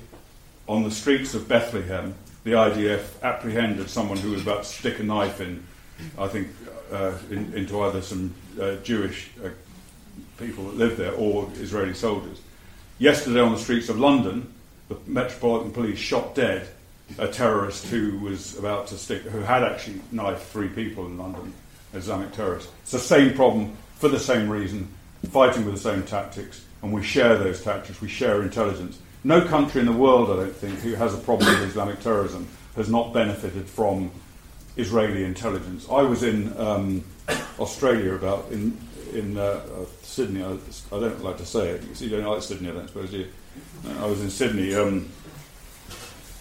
[0.67, 5.03] on the streets of Bethlehem, the IDF apprehended someone who was about to stick a
[5.03, 5.63] knife in,
[6.17, 6.47] I think,
[6.91, 9.49] uh, in, into either some uh, Jewish uh,
[10.41, 12.39] people that live there or Israeli soldiers.
[12.99, 14.53] Yesterday, on the streets of London,
[14.89, 16.67] the Metropolitan Police shot dead
[17.17, 21.53] a terrorist who was about to stick, who had actually knifed three people in London,
[21.93, 22.69] Islamic terrorist.
[22.83, 24.87] It's the same problem for the same reason,
[25.29, 28.99] fighting with the same tactics, and we share those tactics, we share intelligence.
[29.23, 32.47] No country in the world, I don't think, who has a problem with Islamic terrorism
[32.75, 34.09] has not benefited from
[34.77, 35.85] Israeli intelligence.
[35.91, 37.03] I was in um,
[37.59, 38.77] Australia about in
[39.13, 40.43] in uh, uh, Sydney.
[40.43, 42.01] I, I, don't like to say it.
[42.01, 43.27] You don't like Sydney, I don't suppose you.
[43.99, 44.73] I was in Sydney.
[44.75, 45.09] Um,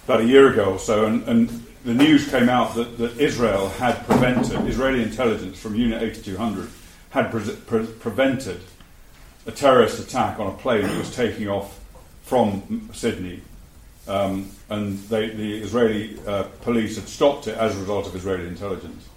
[0.04, 3.68] about a year ago or so, and, and the news came out that, that Israel
[3.68, 6.68] had prevented, Israeli intelligence from Unit 8200
[7.11, 8.61] had pre- pre- prevented
[9.46, 11.78] a terrorist attack on a plane that was taking off
[12.22, 13.42] from Sydney.
[14.09, 18.46] Um, and they, the Israeli uh, police had stopped it as a result of Israeli
[18.48, 19.09] intelligence.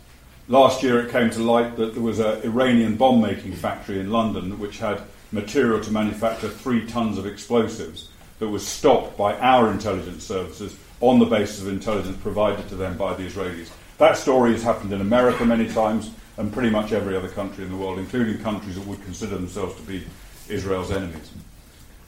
[0.49, 4.11] Last year, it came to light that there was an Iranian bomb making factory in
[4.11, 5.01] London which had
[5.31, 11.19] material to manufacture three tons of explosives that was stopped by our intelligence services on
[11.19, 13.69] the basis of intelligence provided to them by the Israelis.
[13.99, 17.71] That story has happened in America many times and pretty much every other country in
[17.71, 20.05] the world, including countries that would consider themselves to be
[20.49, 21.31] Israel's enemies.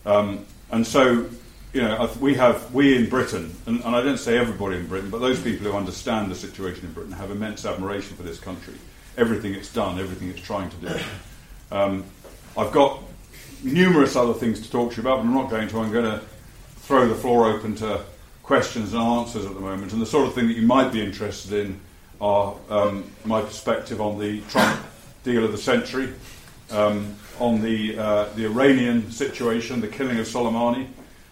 [0.06, 1.30] Um, and so,
[1.76, 5.10] you know, we have, we in Britain, and, and I don't say everybody in Britain,
[5.10, 8.76] but those people who understand the situation in Britain have immense admiration for this country,
[9.18, 11.00] everything it's done, everything it's trying to do.
[11.74, 12.06] Um,
[12.58, 13.04] I've got
[13.62, 15.80] numerous other things to talk to you about, but I'm not going to.
[15.82, 16.22] I'm going to
[16.78, 18.00] throw the floor open to
[18.42, 21.02] questions and answers at the moment, and the sort of thing that you might be
[21.02, 21.78] interested in
[22.22, 24.80] are um, my perspective on the Trump
[25.26, 26.14] deal of the century,
[26.72, 30.88] um, on the uh, the Iranian situation, the killing of Soleimani,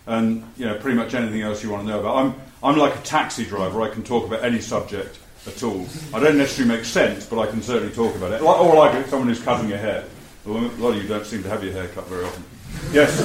[0.06, 2.18] and you know pretty much anything else you want to know about.
[2.18, 3.82] I'm I'm like a taxi driver.
[3.82, 5.86] I can talk about any subject at all.
[6.13, 8.42] I don't necessarily make sense, but I can certainly talk about it.
[8.42, 10.06] Or like someone who's cutting your hair.
[10.46, 12.44] A lot of you don't seem to have your hair cut very often.
[12.92, 13.22] Yes,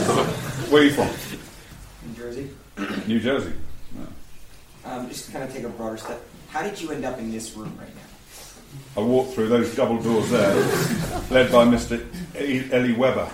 [0.71, 1.09] where are you from?
[2.09, 2.51] New Jersey.
[3.07, 3.53] New Jersey.
[4.85, 7.31] Um, just to kind of take a broader step, how did you end up in
[7.31, 9.01] this room right now?
[9.03, 10.55] I walked through those double doors there,
[11.31, 12.05] led by Mr.
[12.73, 13.31] Ellie Weber.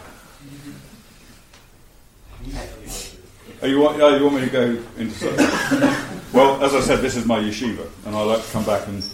[3.64, 5.26] You want, you want me to go into
[6.34, 9.08] well, as I said, this is my yeshiva, and I like to come back and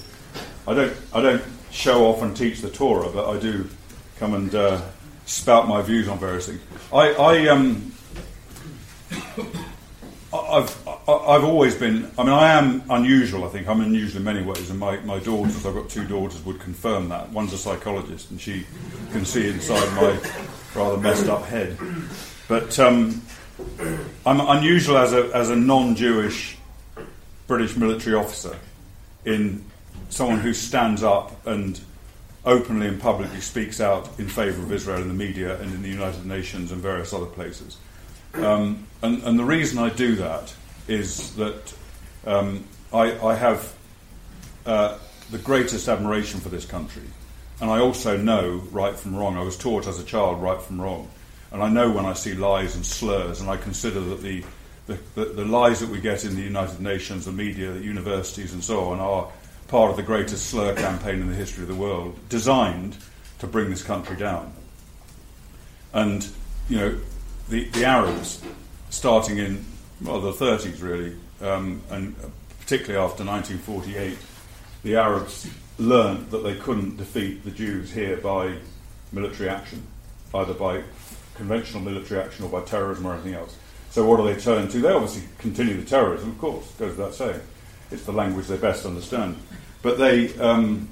[0.66, 3.68] I don't, I don't show off and teach the Torah, but I do
[4.18, 4.80] come and uh,
[5.24, 6.60] spout my views on various things.
[6.92, 7.92] I, I um,
[10.32, 12.10] I've I've always been.
[12.18, 13.44] I mean, I am unusual.
[13.44, 15.64] I think I'm unusual in many ways, and my, my daughters.
[15.66, 17.30] I've got two daughters would confirm that.
[17.30, 18.66] One's a psychologist, and she
[19.12, 20.18] can see inside my
[20.74, 21.76] rather messed up head.
[22.46, 23.22] But um,
[24.26, 26.56] I'm unusual as a as a non-Jewish
[27.46, 28.56] British military officer
[29.24, 29.64] in
[30.08, 31.80] someone who stands up and
[32.44, 35.88] openly and publicly speaks out in favour of Israel in the media and in the
[35.88, 37.76] United Nations and various other places.
[38.34, 40.54] Um, and, and, the reason I do that
[40.86, 41.74] is that
[42.26, 43.74] um, I, I, have
[44.64, 44.98] uh,
[45.32, 47.02] the greatest admiration for this country.
[47.60, 49.36] And I also know right from wrong.
[49.36, 51.10] I was taught as a child right from wrong.
[51.52, 54.44] And I know when I see lies and slurs, and I consider that the,
[54.86, 58.52] the, the, the lies that we get in the United Nations, the media, the universities,
[58.52, 59.28] and so on are
[59.68, 62.96] part of the greatest slur campaign in the history of the world, designed
[63.38, 64.52] to bring this country down.
[65.92, 66.28] And,
[66.68, 67.00] you know,
[67.48, 68.42] the, the Arabs,
[68.90, 69.64] starting in,
[70.02, 72.14] well, the 30s really, um, and
[72.60, 74.16] particularly after 1948,
[74.82, 75.48] the Arabs
[75.78, 78.54] learned that they couldn't defeat the Jews here by
[79.12, 79.82] military action,
[80.34, 80.82] either by
[81.40, 83.56] conventional military action or by terrorism or anything else.
[83.90, 84.78] So what do they turn to?
[84.78, 87.40] They obviously continue the terrorism, of course, goes without saying.
[87.90, 89.36] It's the language they best understand.
[89.80, 90.90] But they, um,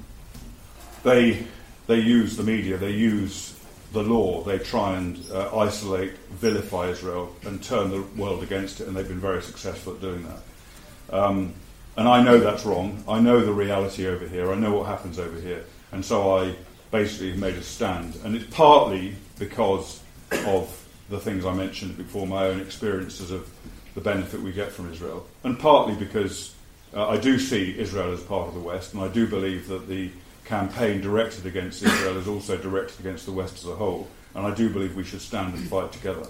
[1.03, 1.45] they,
[1.85, 3.57] they use the media, they use
[3.93, 8.87] the law, they try and uh, isolate, vilify Israel, and turn the world against it,
[8.87, 11.15] and they've been very successful at doing that.
[11.15, 11.53] Um,
[11.95, 13.03] and I know that's wrong.
[13.07, 14.51] I know the reality over here.
[14.51, 15.63] I know what happens over here.
[15.91, 16.55] And so I
[16.91, 18.17] basically made a stand.
[18.23, 23.49] And it's partly because of the things I mentioned before, my own experiences of
[23.95, 26.53] the benefit we get from Israel, and partly because
[26.93, 29.87] uh, I do see Israel as part of the West, and I do believe that
[29.87, 30.11] the
[30.45, 34.53] campaign directed against Israel is also directed against the West as a whole, and I
[34.53, 36.27] do believe we should stand and fight together.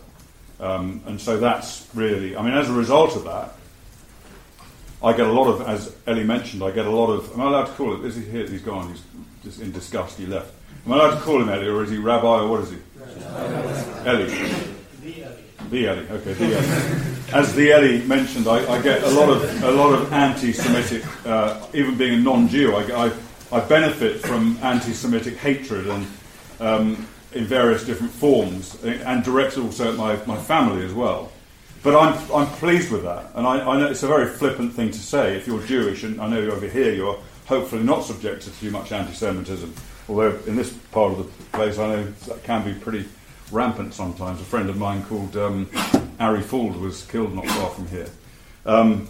[0.60, 3.54] Um, and so that's really, I mean, as a result of that,
[5.02, 7.48] I get a lot of, as Ellie mentioned, I get a lot of, am I
[7.48, 8.46] allowed to call it, is he here?
[8.46, 9.04] He's gone, he's
[9.44, 10.54] just in disgust, he left.
[10.86, 12.78] Am I allowed to call him Ellie, or is he Rabbi, or what is he?
[14.06, 14.28] Ellie.
[15.70, 17.10] The Ellie, okay, the Ellie.
[17.32, 21.64] As the Ellie mentioned, I, I, get a lot of a lot of anti-Semitic, uh,
[21.74, 23.12] even being a non-Jew, I, I,
[23.52, 26.08] I benefit from anti-Semitic hatred and
[26.60, 31.32] um, in various different forms, and directed also at my, my family as well.
[31.84, 34.92] But I'm, I'm pleased with that, and I, I know it's a very flippant thing
[34.92, 35.38] to say.
[35.38, 38.92] If you're Jewish, and I know over here you're hopefully not subjected to too much
[38.92, 39.74] anti-Semitism,
[40.10, 41.24] although in this part of the
[41.58, 43.08] place I know that can be pretty
[43.52, 44.42] rampant sometimes.
[44.42, 45.70] A friend of mine called um,
[46.20, 48.10] Ari Fuld was killed not far from here.
[48.66, 49.08] Um,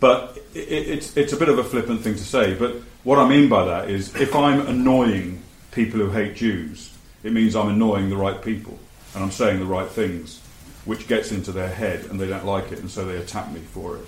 [0.00, 2.54] but it, it's, it's a bit of a flippant thing to say.
[2.54, 5.42] But what I mean by that is if I'm annoying
[5.72, 6.92] people who hate Jews,
[7.22, 8.78] it means I'm annoying the right people
[9.14, 10.40] and I'm saying the right things,
[10.84, 13.60] which gets into their head and they don't like it and so they attack me
[13.60, 14.04] for it.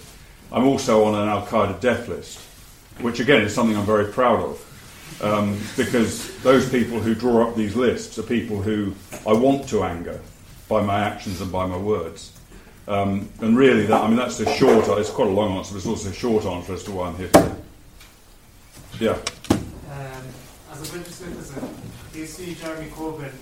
[0.51, 2.39] I'm also on an Al Qaeda death list,
[3.01, 4.65] which again is something I'm very proud of.
[5.21, 8.95] Um, because those people who draw up these lists are people who
[9.27, 10.21] I want to anger
[10.69, 12.39] by my actions and by my words.
[12.87, 14.87] Um, and really, that I mean, that's the short.
[14.99, 17.17] It's quite a long answer, but it's also a short answer as to why I'm
[17.17, 17.55] here today.
[19.01, 19.19] Yeah.
[19.51, 20.25] Um,
[20.73, 21.69] as a British citizen,
[22.13, 23.33] do you see Jeremy Corbyn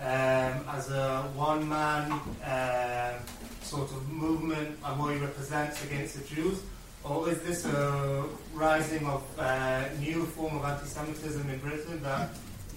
[0.00, 2.12] um, as a one-man
[2.44, 3.18] uh,
[3.62, 6.62] sort of movement and what he represents against the Jews,
[7.04, 12.30] or is this a rising of uh, new form anti-Semitism in Britain that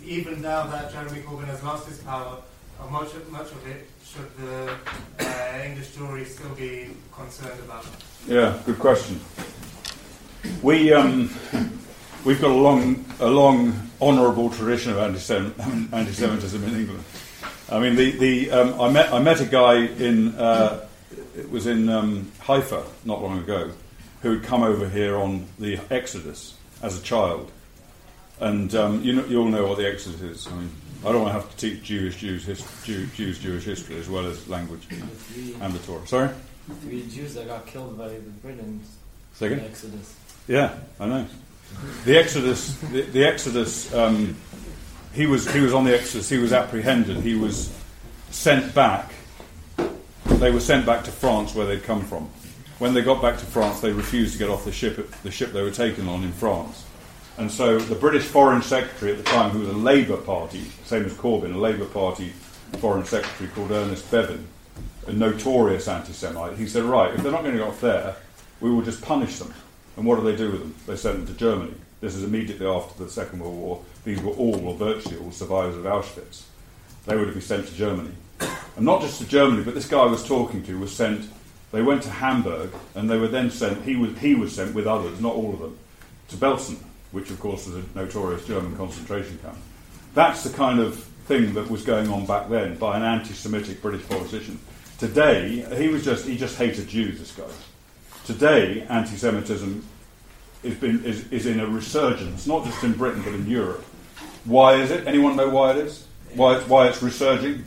[0.05, 2.37] even now that Jeremy Corbyn has lost his power,
[2.79, 4.77] uh, much of, much of it should the
[5.19, 7.85] uh, English Jewry still be concerned about?
[8.27, 9.19] Yeah, good question.
[10.61, 11.33] We um,
[12.23, 17.03] we've got a long a long honourable tradition of anti-Semitism in England.
[17.71, 20.85] I mean, the, the um, I met I met a guy in uh,
[21.35, 23.71] it was in um, Haifa not long ago
[24.21, 27.51] who had come over here on the Exodus as a child.
[28.39, 30.47] And um, you, know, you all know what the Exodus is.
[30.47, 30.69] I mean,
[31.05, 34.09] I don't want to have to teach Jewish Jews, his, Jew, Jews Jewish history as
[34.09, 34.87] well as language
[35.61, 36.05] and the Torah.
[36.07, 36.29] Sorry?
[36.81, 38.97] Three Jews that got killed by the Britons.
[39.33, 39.61] Second?
[39.61, 40.15] Exodus.
[40.47, 41.27] Yeah, I know.
[42.05, 44.35] The Exodus, the, the Exodus, um,
[45.13, 47.75] he, was, he was on the Exodus, he was apprehended, he was
[48.31, 49.11] sent back.
[50.25, 52.29] They were sent back to France where they'd come from.
[52.79, 55.51] When they got back to France, they refused to get off the ship, the ship
[55.53, 56.84] they were taken on in France.
[57.37, 61.05] And so the British Foreign Secretary at the time, who was a Labour Party, same
[61.05, 62.33] as Corbyn, a Labour Party
[62.79, 64.45] Foreign Secretary called Ernest Bevin,
[65.07, 68.15] a notorious anti Semite, he said, Right, if they're not going to go off there,
[68.61, 69.53] we will just punish them.
[69.97, 70.75] And what do they do with them?
[70.87, 71.73] They send them to Germany.
[72.01, 73.81] This is immediately after the Second World War.
[74.03, 76.43] These were all, or virtually all, survivors of Auschwitz.
[77.05, 78.11] They would have been sent to Germany.
[78.39, 81.29] And not just to Germany, but this guy I was talking to was sent
[81.75, 83.83] they went to Hamburg, and they were then sent.
[83.83, 85.77] He was he was sent with others, not all of them,
[86.29, 86.77] to Belsen,
[87.15, 89.57] which of course was a notorious German concentration camp.
[90.13, 94.05] That's the kind of thing that was going on back then by an anti-Semitic British
[94.09, 94.59] politician.
[94.99, 97.17] Today, he was just he just hated Jews.
[97.19, 97.45] This guy.
[98.25, 99.85] Today, anti-Semitism
[100.63, 103.85] is, been, is, is in a resurgence, not just in Britain but in Europe.
[104.43, 105.07] Why is it?
[105.07, 106.05] Anyone know why it is?
[106.33, 107.63] Why, why it's resurging?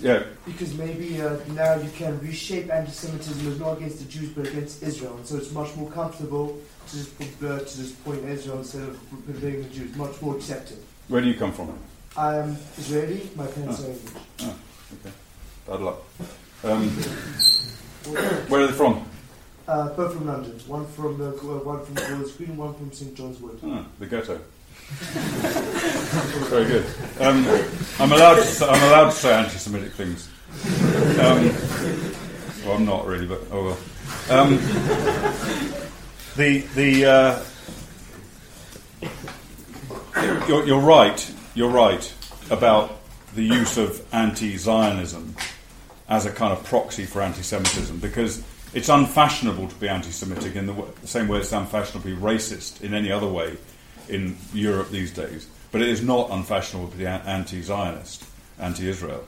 [0.00, 0.22] Yeah.
[0.46, 4.82] Because maybe uh, now you can reshape anti-Semitism as not against the Jews but against
[4.82, 6.58] Israel, and so it's much more comfortable
[6.90, 9.96] to this, uh, to just point Israel instead of blaming the Jews.
[9.96, 10.78] Much more accepted.
[11.08, 11.78] Where do you come from?
[12.16, 13.30] I'm Israeli.
[13.36, 13.84] My parents oh.
[13.84, 14.12] are English.
[14.42, 14.56] Oh,
[14.94, 15.14] okay.
[15.66, 16.02] Bad luck.
[16.64, 16.88] Um,
[18.48, 19.04] where are they from?
[19.68, 20.58] Uh, both from London.
[20.66, 23.60] One from the uh, one from Golders Green, one from St John's Wood.
[23.64, 24.40] Ah, the ghetto.
[26.50, 26.86] Very good.
[27.20, 27.46] Um,
[28.00, 28.44] I'm allowed to.
[28.44, 30.28] Say, I'm allowed to say anti-Semitic things.
[31.20, 31.54] Um,
[32.66, 33.78] well, I'm not really, but oh well.
[34.40, 34.58] Um,
[36.40, 37.44] the the uh,
[40.48, 41.34] you're, you're right.
[41.54, 42.14] You're right
[42.50, 42.96] about
[43.34, 45.36] the use of anti-Zionism
[46.08, 50.72] as a kind of proxy for anti-Semitism because it's unfashionable to be anti-Semitic in the,
[50.72, 53.56] w- the same way it's unfashionable to be racist in any other way
[54.08, 55.46] in Europe these days.
[55.70, 58.24] But it is not unfashionable to be an- anti-Zionist,
[58.58, 59.24] anti-Israel.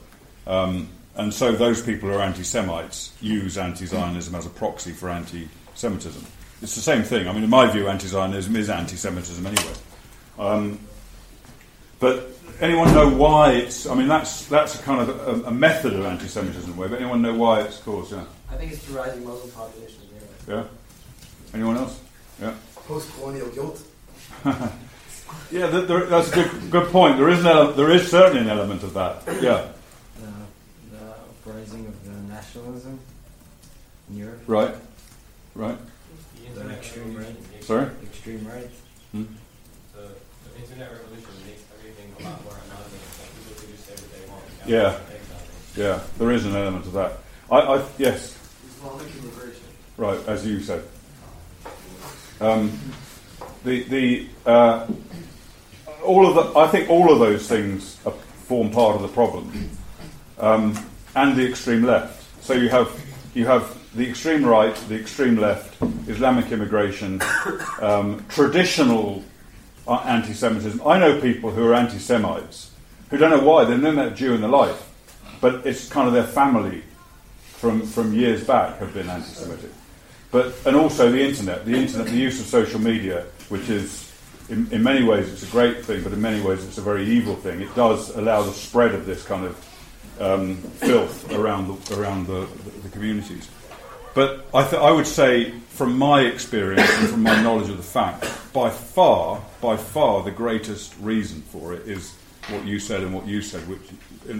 [0.47, 6.25] Um, and so those people who are anti-Semites use anti-Zionism as a proxy for anti-Semitism.
[6.63, 7.27] It's the same thing.
[7.27, 9.73] I mean, in my view, anti-Zionism is anti-Semitism anyway.
[10.39, 10.79] Um,
[11.99, 12.29] but
[12.61, 13.85] anyone know why it's?
[13.85, 16.75] I mean, that's that's a kind of a, a method of anti-Semitism.
[16.77, 18.13] Way, but anyone know why it's caused?
[18.13, 18.23] Yeah.
[18.49, 20.15] I think it's the rising Muslim population in
[20.55, 20.71] Europe.
[21.51, 21.53] Yeah.
[21.53, 21.99] Anyone else?
[22.41, 22.55] Yeah.
[22.75, 23.81] Post-colonial guilt.
[25.51, 27.17] Yeah, th- there, that's a good, good point.
[27.17, 29.23] There is an ele- there is certainly an element of that.
[29.41, 29.67] Yeah.
[30.19, 32.99] the, the uprising of the nationalism
[34.11, 34.41] in Europe.
[34.45, 34.75] Right.
[35.55, 35.77] Right.
[36.53, 37.63] The The internet extreme right.
[37.63, 37.89] Sorry.
[38.03, 38.69] Extreme right.
[39.11, 39.23] Hmm?
[39.93, 40.01] The,
[40.53, 43.19] the internet revolution makes everything a lot more anonymous.
[43.19, 44.43] Like people can just say what they want.
[44.65, 44.89] Yeah.
[44.89, 45.77] being tagged on it.
[45.77, 45.99] Yeah.
[46.19, 47.19] There is an element of that.
[47.51, 48.37] I, I yes.
[48.77, 49.63] Islamic immigration.
[49.97, 50.83] Right, as you said.
[52.39, 52.77] Um,
[53.63, 54.87] the the uh,
[56.03, 59.69] all of the I think all of those things are, form part of the problem,
[60.39, 60.77] um,
[61.15, 62.43] and the extreme left.
[62.43, 62.91] So you have
[63.33, 67.21] you have the extreme right, the extreme left, Islamic immigration,
[67.81, 69.23] um, traditional
[69.87, 70.81] uh, anti-Semitism.
[70.85, 72.71] I know people who are anti-Semites
[73.09, 74.89] who don't know why they've met a Jew in their life,
[75.41, 76.83] but it's kind of their family
[77.43, 79.71] from from years back have been anti-Semitic
[80.33, 84.11] but and also the internet, the internet, the use of social media, which is
[84.49, 87.05] in, in many ways it's a great thing, but in many ways it's a very
[87.05, 87.61] evil thing.
[87.61, 89.55] It does allow the spread of this kind of
[90.19, 93.47] um, filth around the, around the, the, the communities.
[94.13, 97.83] But I, th- I would say, from my experience and from my knowledge of the
[97.83, 102.13] fact, by far, by far, the greatest reason for it is
[102.49, 103.89] what you said and what you said, which,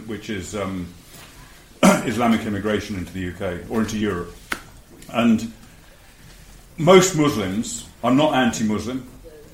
[0.05, 0.87] which is um,
[1.83, 4.35] Islamic immigration into the UK or into Europe.
[5.11, 5.51] And
[6.77, 9.07] most Muslims, I'm not anti-Muslim.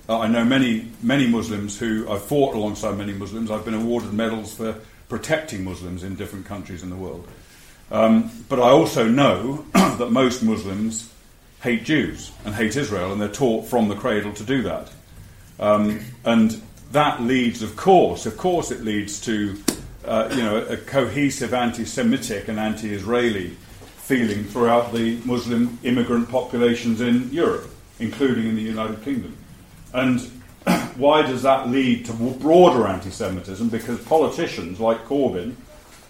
[0.07, 3.51] Uh, I know many many Muslims who I've fought alongside many Muslims.
[3.51, 4.75] I've been awarded medals for
[5.07, 7.27] protecting Muslims in different countries in the world.
[7.91, 11.11] Um, but I also know that most Muslims
[11.61, 14.91] hate Jews and hate Israel, and they're taught from the cradle to do that.
[15.59, 16.61] Um, and
[16.91, 19.57] that leads, of course, of course, it leads to
[20.05, 23.57] uh, you know a, cohesive anti-Semitic and anti-Israeli
[23.97, 27.69] feeling throughout the Muslim immigrant populations in Europe,
[27.99, 29.35] including in the United Kingdom.
[29.93, 30.21] And
[30.95, 33.69] why does that lead to broader anti Semitism?
[33.69, 35.55] Because politicians like Corbyn,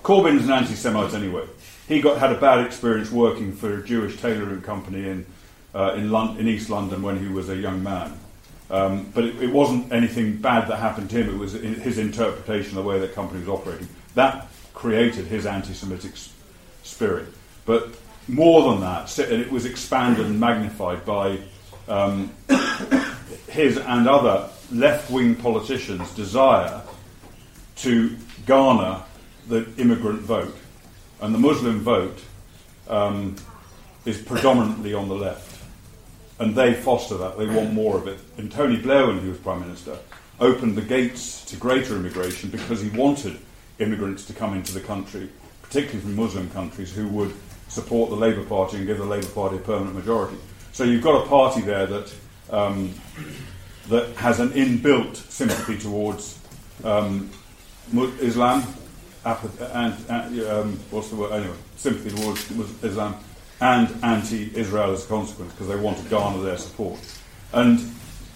[0.03, 1.45] Corbyn's an anti Semite anyway.
[1.89, 5.25] He got, had a bad experience working for a Jewish tailoring company in,
[5.73, 8.17] uh, in, Lon- in East London when he was a young man.
[8.69, 11.97] Um, but it, it wasn't anything bad that happened to him, it was in his
[11.97, 13.87] interpretation of the way that company was operating.
[14.13, 16.31] That created his anti Semitic s-
[16.83, 17.25] spirit.
[17.65, 17.89] But
[18.27, 21.39] more than that, it was expanded and magnified by
[21.87, 22.31] um,
[23.47, 26.83] his and other left wing politicians' desire
[27.77, 28.15] to
[28.45, 29.01] garner
[29.47, 30.55] the immigrant vote.
[31.21, 32.19] And the Muslim vote
[32.87, 33.35] um,
[34.05, 35.63] is predominantly on the left.
[36.39, 38.19] And they foster that, they want more of it.
[38.37, 39.97] And Tony Blair, when he was Prime Minister,
[40.39, 43.37] opened the gates to greater immigration because he wanted
[43.79, 45.29] immigrants to come into the country,
[45.61, 47.33] particularly from Muslim countries, who would
[47.67, 50.37] support the Labour Party and give the Labour Party a permanent majority.
[50.71, 52.13] So you've got a party there that
[52.51, 52.93] um,
[53.89, 56.39] that has an inbuilt sympathy towards
[56.83, 57.29] um,
[58.21, 58.63] Islam,
[59.25, 61.31] and, and um, what's the word?
[61.31, 62.49] Anyway, sympathy towards
[62.83, 63.15] Islam
[63.61, 66.99] and anti-Israel as a consequence because they want to garner their support.
[67.51, 67.79] And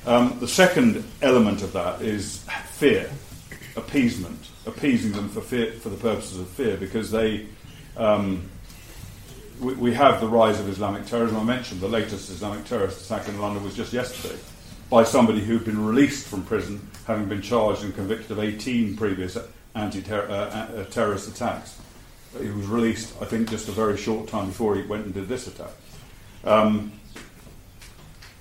[0.05, 3.09] um, the second element of that is fear,
[3.77, 7.47] appeasement, appeasing them for fear, for the purposes of fear, because they.
[7.95, 8.49] Um,
[9.59, 11.37] we, we have the rise of Islamic terrorism.
[11.37, 14.37] I mentioned the latest Islamic terrorist attack in London was just yesterday
[14.89, 19.37] by somebody who'd been released from prison, having been charged and convicted of 18 previous
[19.75, 21.79] anti-terrorist attacks.
[22.39, 25.27] He was released, I think, just a very short time before he went and did
[25.27, 25.71] this attack.
[26.43, 26.91] Um,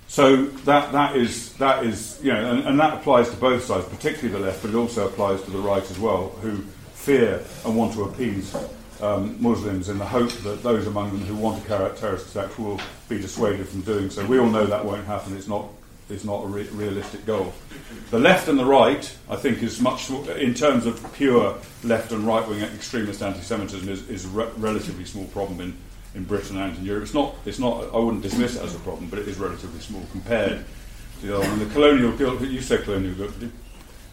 [0.07, 3.87] so that that is that is you know, and, and that applies to both sides,
[3.87, 6.57] particularly the left, but it also applies to the right as well, who
[6.93, 8.55] fear and want to appease
[9.01, 12.29] um, Muslims in the hope that those among them who want to carry out terrorist
[12.29, 12.79] attacks will
[13.09, 14.25] be dissuaded from doing so.
[14.25, 15.35] We all know that won't happen.
[15.35, 15.67] It's not,
[16.09, 17.53] it's not a re- realistic goal.
[18.11, 22.25] The left and the right, I think, is much, in terms of pure left and
[22.25, 25.77] right wing extremist anti Semitism, is, is a re- relatively small problem in,
[26.15, 27.03] in Britain and in Europe.
[27.03, 29.79] It's not, it's not, I wouldn't dismiss it as a problem, but it is relatively
[29.79, 30.65] small compared
[31.21, 31.59] to the other one.
[31.59, 33.49] The colonial guilt, you said colonial guilt, the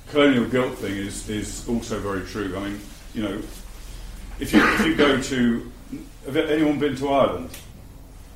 [0.08, 2.56] colonial guilt thing is, is also very true.
[2.56, 2.80] I mean,
[3.14, 3.42] you know,
[4.38, 5.72] if you, if you go to,
[6.26, 7.50] have anyone been to Ireland?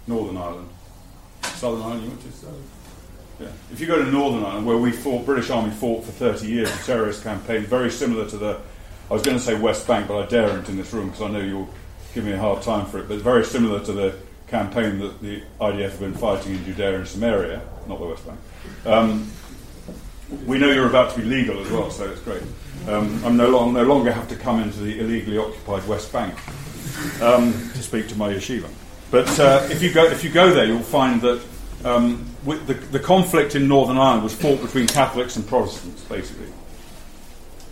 [0.07, 0.69] Northern Ireland?
[1.43, 2.33] Southern Ireland, you went to?
[2.33, 2.74] Southern?
[3.41, 3.49] Yeah.
[3.73, 6.71] If you go to Northern Ireland, where we fought, British Army fought for 30 years,
[6.71, 8.61] a terrorist campaign, very similar to the,
[9.11, 11.29] I was going to say West Bank, but I daren't in this room because I
[11.29, 11.69] know you'll
[12.15, 14.17] give me a hard time for it, but very similar to the
[14.47, 18.39] campaign that the IDF have been fighting in Judea and Samaria, not the West Bank.
[18.87, 19.31] Um,
[20.47, 22.43] we know you're about to be legal as well, so it's great.
[22.89, 26.35] Um, I'm no, long, no longer have to come into the illegally occupied West Bank
[27.21, 28.69] um, to speak to my yeshiva.
[29.11, 31.41] But uh, if you go if you go there, you'll find that
[31.85, 36.49] um, the, the conflict in Northern Ireland was fought between Catholics and Protestants, basically,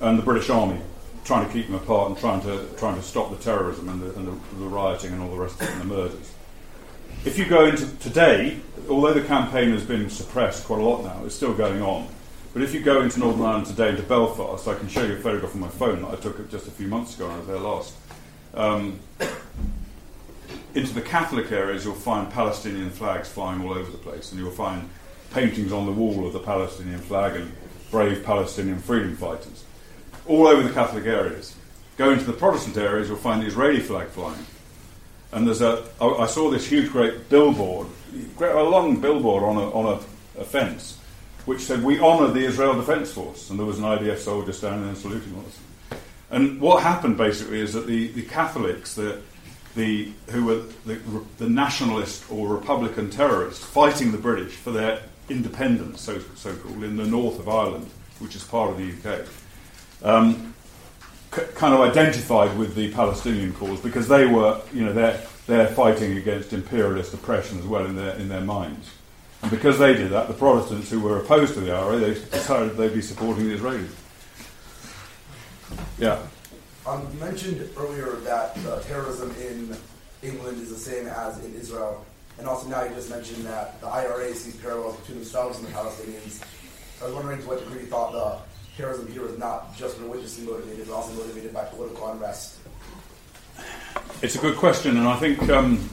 [0.01, 0.81] and the British Army
[1.25, 4.15] trying to keep them apart and trying to trying to stop the terrorism and the,
[4.15, 6.33] and the, the rioting and all the rest of it and the murders.
[7.25, 8.59] If you go into today,
[8.89, 12.09] although the campaign has been suppressed quite a lot now, it's still going on.
[12.53, 15.17] But if you go into Northern Ireland today, into Belfast, I can show you a
[15.17, 17.47] photograph on my phone that I took just a few months ago when I was
[17.47, 17.95] there last.
[18.55, 18.99] Um,
[20.75, 24.51] into the Catholic areas, you'll find Palestinian flags flying all over the place, and you'll
[24.51, 24.89] find
[25.33, 27.53] paintings on the wall of the Palestinian flag and
[27.91, 29.65] brave Palestinian freedom fighters,
[30.27, 31.55] all over the Catholic areas.
[31.97, 34.47] Go into the Protestant areas, you'll find the Israeli flag flying.
[35.33, 37.87] And there's a, I saw this huge, great billboard,
[38.39, 40.99] a long billboard on a, on a, a fence
[41.47, 43.51] which said, We honour the Israel Defence Force.
[43.51, 45.99] And there was an IDF soldier standing there saluting us.
[46.31, 49.21] And what happened basically is that the, the Catholics, the,
[49.75, 51.01] the, who were the,
[51.39, 56.97] the nationalist or Republican terrorists fighting the British for their independence, so, so called, in
[56.97, 59.27] the north of Ireland, which is part of the UK,
[60.03, 60.55] um,
[61.35, 65.69] c- kind of identified with the Palestinian cause because they were, you know, they're, they're
[65.69, 68.91] fighting against imperialist oppression as well in their, in their minds.
[69.43, 72.77] And because they did that, the Protestants who were opposed to the IRA, they decided
[72.77, 73.91] they'd be supporting the Israelis.
[75.99, 76.23] Yeah.
[76.85, 79.77] Um, you mentioned earlier that uh, terrorism in
[80.23, 82.05] England is the same as in Israel,
[82.39, 85.73] and also now you just mentioned that the IRA sees parallels between themselves and the
[85.73, 86.43] Palestinians.
[87.01, 88.39] I was wondering to what degree you thought the
[88.77, 92.59] terrorism here is not just religiously motivated, but also motivated by political unrest.
[94.21, 95.89] It's a good question, and I think um,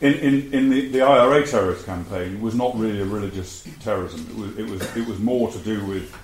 [0.00, 4.20] in, in, in the, the IRA terrorist campaign was not really a religious terrorism.
[4.30, 6.14] It was, it was, it was more to do with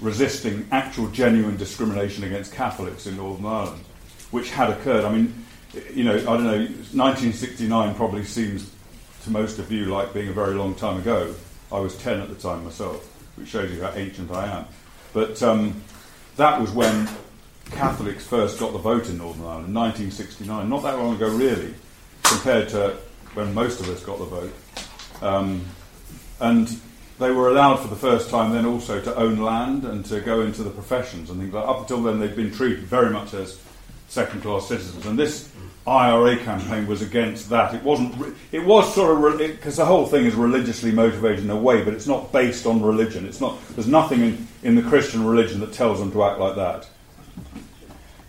[0.00, 3.84] resisting actual genuine discrimination against Catholics in Northern Ireland,
[4.30, 5.04] which had occurred.
[5.04, 5.44] I mean,
[5.92, 8.70] you know, I don't know, 1969 probably seems
[9.24, 11.34] to most of you like being a very long time ago.
[11.72, 13.04] I was 10 at the time myself,
[13.36, 14.66] which shows you how ancient I am.
[15.12, 15.82] But um,
[16.36, 17.08] that was when
[17.70, 20.68] Catholics first got the vote in Northern Ireland, 1969.
[20.68, 21.74] Not that long ago, really,
[22.22, 22.96] compared to
[23.34, 24.54] when most of us got the vote.
[25.20, 25.64] Um,
[26.40, 26.80] and
[27.18, 30.42] they were allowed for the first time then also to own land and to go
[30.42, 31.66] into the professions and things like.
[31.66, 33.60] Up until then, they'd been treated very much as
[34.08, 35.04] second class citizens.
[35.04, 35.52] And this
[35.86, 37.74] IRA campaign was against that.
[37.74, 38.36] It wasn't.
[38.52, 41.92] It was sort of because the whole thing is religiously motivated in a way, but
[41.92, 43.26] it's not based on religion.
[43.26, 43.58] It's not.
[43.70, 46.88] There's nothing in, in the Christian religion that tells them to act like that.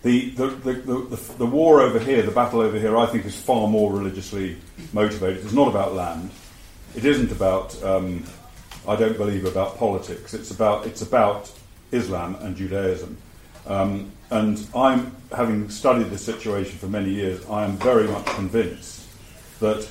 [0.02, 3.38] The, the, the, the, the war over here, the battle over here, I think is
[3.38, 4.56] far more religiously
[4.94, 5.44] motivated.
[5.44, 6.32] It's not about land.
[6.96, 7.82] It isn't about.
[7.84, 8.24] Um,
[8.90, 10.34] I don't believe about politics.
[10.34, 11.52] It's about it's about
[11.92, 13.18] Islam and Judaism.
[13.68, 17.48] Um, and I'm having studied the situation for many years.
[17.48, 19.08] I am very much convinced
[19.60, 19.88] that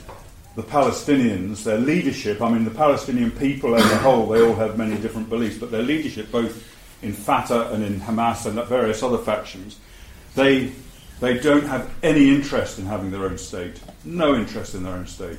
[0.57, 4.77] the Palestinians, their leadership, I mean, the Palestinian people as a whole, they all have
[4.77, 6.67] many different beliefs, but their leadership, both
[7.01, 9.79] in Fatah and in Hamas and various other factions,
[10.35, 10.73] they,
[11.21, 13.81] they don't have any interest in having their own state.
[14.05, 15.39] No interest in their own state.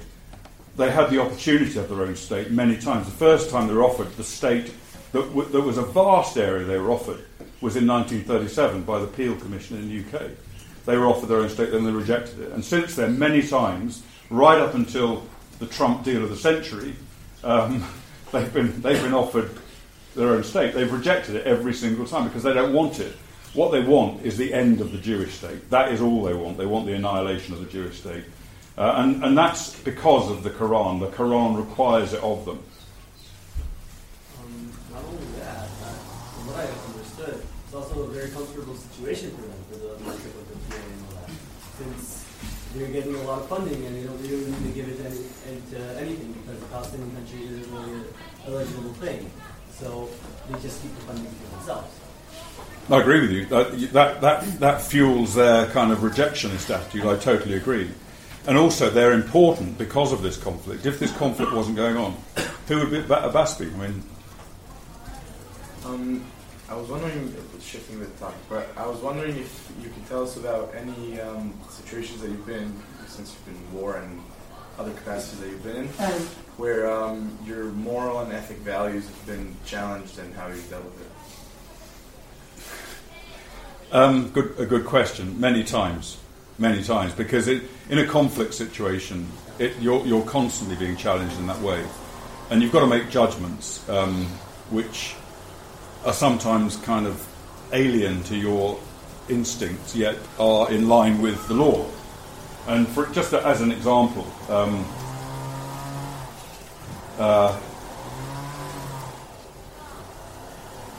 [0.79, 3.05] They had the opportunity of their own state many times.
[3.05, 4.71] The first time they were offered the state,
[5.11, 7.19] that, w- that was a vast area they were offered,
[7.59, 10.31] was in 1937 by the Peel Commission in the UK.
[10.85, 12.53] They were offered their own state, then they rejected it.
[12.53, 15.27] And since then, many times, right up until
[15.59, 16.95] the Trump deal of the century,
[17.43, 17.85] um,
[18.31, 19.51] they've, been, they've been offered
[20.15, 20.73] their own state.
[20.73, 23.17] They've rejected it every single time because they don't want it.
[23.53, 25.69] What they want is the end of the Jewish state.
[25.71, 26.57] That is all they want.
[26.57, 28.23] They want the annihilation of the Jewish state.
[28.79, 31.01] Uh, and, and that's because of the Quran.
[31.01, 32.63] The Quran requires it of them.
[34.39, 39.41] Um, not only that, from what I understood, it's also a very comfortable situation for
[39.41, 41.31] them, for the leadership of the PA and all that.
[41.75, 42.23] since
[42.73, 44.95] they're getting a lot of funding and they don't, they don't need to give it
[44.95, 48.07] to any, uh, anything because the Palestinian country isn't really
[48.47, 49.29] a, legitimate thing.
[49.75, 50.07] So
[50.47, 51.99] they just keep the funding for themselves.
[52.89, 53.45] I agree with you.
[53.47, 57.05] That, that, that, that fuels their kind of rejectionist attitude.
[57.05, 57.91] I totally agree.
[58.49, 60.83] And also, they're important because of this conflict.
[60.83, 62.17] If this conflict wasn't going on,
[62.67, 63.67] who would be Abbas be?
[63.67, 64.03] I mean,
[65.85, 66.25] Um,
[66.67, 67.31] I was wondering,
[67.61, 71.53] shifting the topic, but I was wondering if you could tell us about any um,
[71.69, 74.19] situations that you've been in since you've been in war and
[74.79, 75.87] other capacities that you've been in,
[76.57, 81.01] where um, your moral and ethic values have been challenged and how you've dealt with
[83.91, 83.93] it.
[83.93, 85.39] Um, good, a good question.
[85.39, 86.17] Many times,
[86.59, 91.47] many times, because it, in a conflict situation, it, you're, you're constantly being challenged in
[91.47, 91.83] that way,
[92.49, 94.25] and you've got to make judgments um,
[94.69, 95.15] which
[96.05, 97.25] are sometimes kind of
[97.71, 98.79] alien to your
[99.29, 101.85] instincts, yet are in line with the law.
[102.67, 104.85] And for, just as an example, um,
[107.17, 107.59] uh,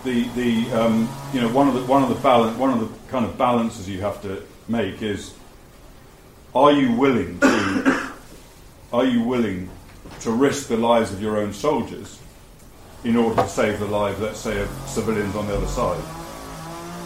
[0.05, 3.11] the the um, you know one of the one of the balance one of the
[3.11, 5.35] kind of balances you have to make is
[6.55, 8.13] are you willing to
[8.93, 9.71] are you willing
[10.21, 12.19] to risk the lives of your own soldiers
[13.05, 16.03] in order to save the lives, let's say, of civilians on the other side?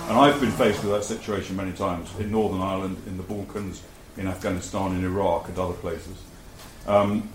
[0.08, 3.82] And I've been faced with that situation many times in Northern Ireland, in the Balkans,
[4.16, 6.16] in Afghanistan, in Iraq, and other places.
[6.86, 7.28] Um,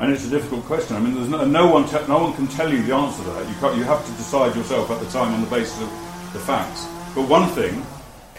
[0.00, 0.96] and it's a difficult question.
[0.96, 3.30] I mean, there's no, no one, te- no one can tell you the answer to
[3.30, 3.48] that.
[3.48, 5.88] You, you have to decide yourself at the time on the basis of
[6.32, 6.86] the facts.
[7.14, 7.84] But one thing,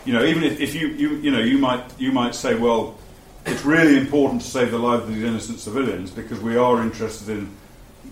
[0.06, 2.97] you know, even if, if you, you, you know, you might, you might say, well,
[3.45, 7.30] it's really important to save the lives of these innocent civilians because we are interested
[7.30, 7.49] in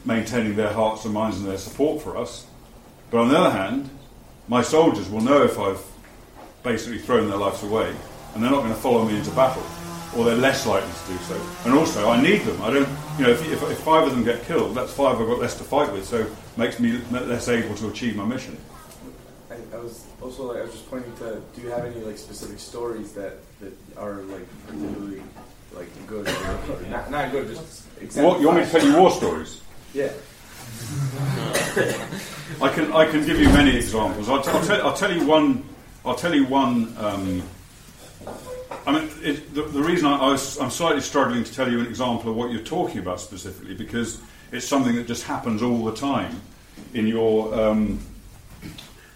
[0.05, 2.45] maintaining their hearts and minds and their support for us.
[3.09, 3.89] But on the other hand,
[4.47, 5.81] my soldiers will know if I've
[6.63, 7.95] basically thrown their lives away,
[8.33, 9.63] and they're not going to follow me into battle,
[10.17, 11.41] or they're less likely to do so.
[11.65, 12.61] And also, I need them.
[12.61, 15.27] I don't, you know, if, if, if five of them get killed, that's five I've
[15.27, 16.25] got less to fight with, so
[16.57, 18.57] makes me less able to achieve my mission.
[19.73, 21.41] I, was also like I was just pointing to.
[21.55, 25.21] Do you have any like specific stories that that are like particularly
[25.73, 27.47] like good or, or not, not good?
[27.47, 27.85] Just
[28.17, 29.61] What, you want me to tell you war stories?
[29.93, 30.11] Yeah.
[32.61, 34.29] I can I can give you many examples.
[34.29, 35.63] I'll, t- I'll, tell, I'll tell you one.
[36.05, 36.95] I'll tell you one.
[36.97, 37.43] Um,
[38.85, 41.79] I mean, it, the, the reason I, I was, I'm slightly struggling to tell you
[41.79, 44.19] an example of what you're talking about specifically because
[44.51, 46.41] it's something that just happens all the time
[46.93, 47.99] in your um,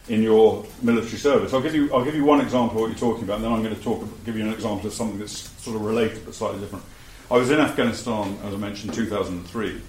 [0.10, 1.53] in your military service.
[1.53, 3.51] I'll give you I'll give you one example of what you're talking about, and then
[3.51, 6.34] I'm going to talk give you an example of something that's sort of related but
[6.34, 6.86] slightly different.
[7.30, 9.82] I was in Afghanistan, as I mentioned, 2003.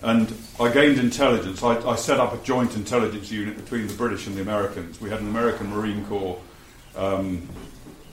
[0.00, 1.62] And I gained intelligence.
[1.62, 5.00] I, I, set up a joint intelligence unit between the British and the Americans.
[5.00, 6.40] We had an American Marine Corps.
[6.94, 7.48] Um,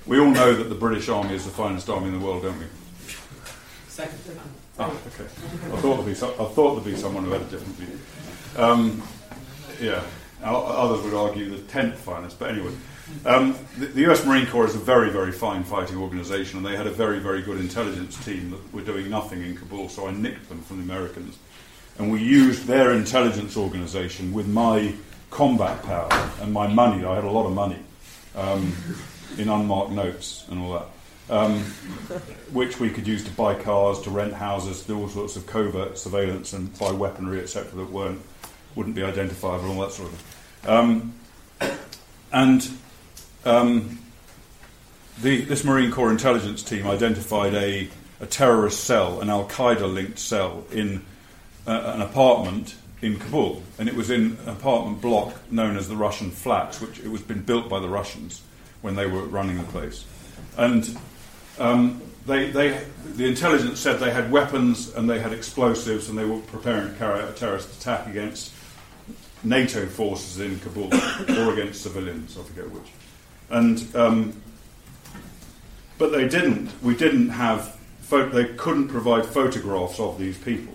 [0.07, 2.57] we all know that the British Army is the finest army in the world, don't
[2.57, 2.65] we?
[3.87, 4.19] Second.
[4.79, 5.23] Ah, okay.
[5.23, 7.99] I thought there'd be, so, I thought there'd be someone who had a different view.
[8.57, 9.01] Um,
[9.79, 10.03] yeah.
[10.45, 12.73] Others would argue the tenth finest, but anyway.
[13.25, 16.75] Um, the, the, US Marine Corps is a very, very fine fighting organisation, and they
[16.75, 20.11] had a very, very good intelligence team that were doing nothing in Kabul, so I
[20.11, 21.37] nicked them from the Americans
[21.97, 24.93] and we used their intelligence organisation with my
[25.29, 26.09] combat power
[26.41, 27.05] and my money.
[27.05, 27.79] I had a lot of money
[28.35, 28.73] um,
[29.37, 31.59] in unmarked notes and all that, um,
[32.51, 35.97] which we could use to buy cars, to rent houses, do all sorts of covert
[35.97, 38.21] surveillance and buy weaponry, etc., that weren't
[38.75, 40.34] wouldn't be identifiable, all that sort of thing.
[40.65, 41.13] Um,
[42.31, 42.67] and
[43.45, 43.99] um,
[45.21, 47.87] the, this Marine Corps intelligence team identified a,
[48.19, 51.05] a terrorist cell, an Al Qaeda linked cell in
[51.67, 55.95] uh, an apartment in Kabul, and it was in an apartment block known as the
[55.95, 58.41] Russian Flats, which it was been built by the Russians
[58.81, 60.05] when they were running the place.
[60.57, 60.97] And
[61.59, 62.83] um, they, they,
[63.15, 66.97] the intelligence said they had weapons and they had explosives, and they were preparing to
[66.97, 68.51] carry out a terrorist attack against
[69.45, 70.93] NATO forces in Kabul
[71.37, 72.91] or against civilians, I forget which.
[73.49, 74.41] And um,
[75.97, 76.71] but they didn't.
[76.81, 77.77] We didn't have.
[78.09, 80.73] they couldn't provide photographs of these people.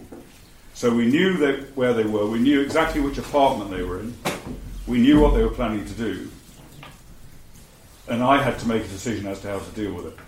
[0.75, 4.15] So we knew that where they were, we knew exactly which apartment they were in,
[4.87, 6.31] we knew what they were planning to do,
[8.09, 10.19] and I had to make a decision as to how to deal with it.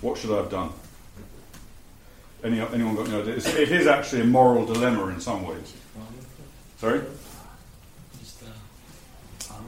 [0.00, 0.72] What should I have done?
[2.42, 3.36] Any, anyone got any idea?
[3.36, 5.74] It's, it is actually a moral dilemma in some ways.
[6.78, 7.02] Sorry?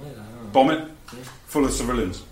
[0.05, 0.13] Just bomb it?
[0.13, 0.51] I don't know.
[0.53, 0.91] Bomb it?
[1.13, 1.25] Yeah.
[1.47, 2.23] Full of civilians?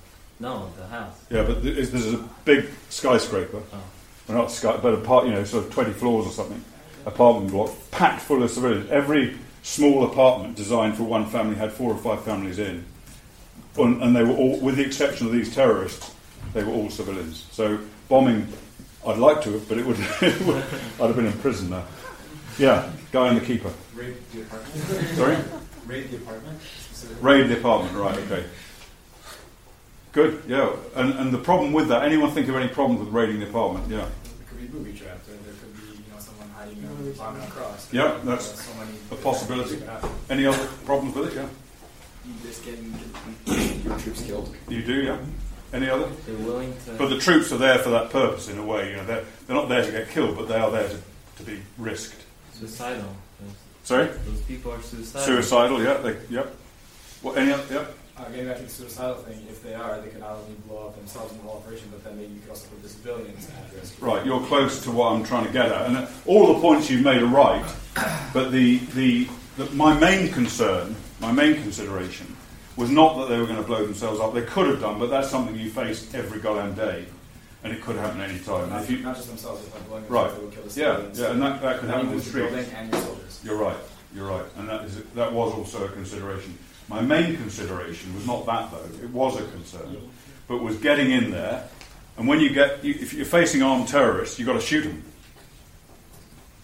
[0.41, 1.15] No, the house.
[1.31, 3.63] Yeah, but there's, there's a big skyscraper.
[3.73, 3.83] Oh.
[4.29, 6.63] Well, not sky, but a part, you know, sort of 20 floors or something
[7.07, 8.91] apartment block packed full of civilians.
[8.91, 12.85] Every small apartment designed for one family had four or five families in.
[13.77, 16.15] And, and they were all, with the exception of these terrorists,
[16.53, 17.47] They were all civilians.
[17.53, 18.47] So bombing,
[19.07, 21.85] I'd like to have, but it would, I'd have been in prison now.
[22.59, 23.73] Yeah, guy and the keeper.
[23.95, 25.09] Raid the apartment.
[25.17, 25.37] Sorry?
[25.87, 26.61] Raid the apartment.
[27.03, 27.31] Specifically.
[27.31, 28.45] Raid the apartment, right, okay.
[30.13, 30.75] Good, yeah.
[30.95, 33.89] And, and the problem with that, anyone think of any problems with raiding the apartment?
[33.91, 34.07] Yeah.
[34.07, 37.41] It could be booby trapped, or there could be you know someone hiding a bomb
[37.41, 37.93] across.
[37.93, 39.77] Yeah, that's so many a possibility.
[39.77, 40.11] that could happen.
[40.29, 41.37] Any other problems with it?
[41.37, 41.49] Yeah.
[42.25, 42.95] You just getting
[43.85, 44.55] Your troops killed.
[44.69, 45.19] You do, yeah.
[45.73, 46.09] Any other?
[46.27, 46.93] They're willing to.
[46.93, 48.91] But the troops are there for that purpose, in a way.
[48.91, 50.99] You know, they're, they're not there to get killed, but they are there to,
[51.39, 52.21] to be risked.
[52.53, 53.17] Suicidal.
[53.83, 54.07] Sorry?
[54.07, 55.27] Those people are suicidal.
[55.27, 55.95] Suicidal, yeah.
[55.95, 56.55] They, yep.
[57.23, 57.39] What?
[57.39, 57.63] Any other?
[57.73, 57.97] Yep.
[58.19, 60.89] Uh, getting back to the suicidal thing, if they are, they could not only blow
[60.89, 63.49] up themselves in the whole operation, but then maybe you could also put the civilians
[63.51, 64.01] at risk.
[64.03, 66.91] Right, you're close to what I'm trying to get at, and uh, all the points
[66.91, 67.65] you've made are right.
[68.35, 72.37] But the, the, the my main concern, my main consideration,
[72.77, 74.35] was not that they were going to blow themselves up.
[74.35, 77.07] They could have done, but that's something you face every goddamn day,
[77.65, 78.65] and it could happen any time.
[78.65, 80.25] And Not, you, not just themselves, if like blowing Right.
[80.31, 81.19] themselves, they would kill the Yeah, civilians.
[81.19, 82.69] yeah, yeah, and that- that could Then happen the streets.
[82.77, 82.95] and.
[83.45, 83.77] You're right.
[84.15, 86.59] You're right, and that is that was also a consideration.
[86.89, 89.97] My main consideration was not that though; it was a concern,
[90.49, 91.69] but was getting in there.
[92.17, 95.03] And when you get, you, if you're facing armed terrorists, you've got to shoot them,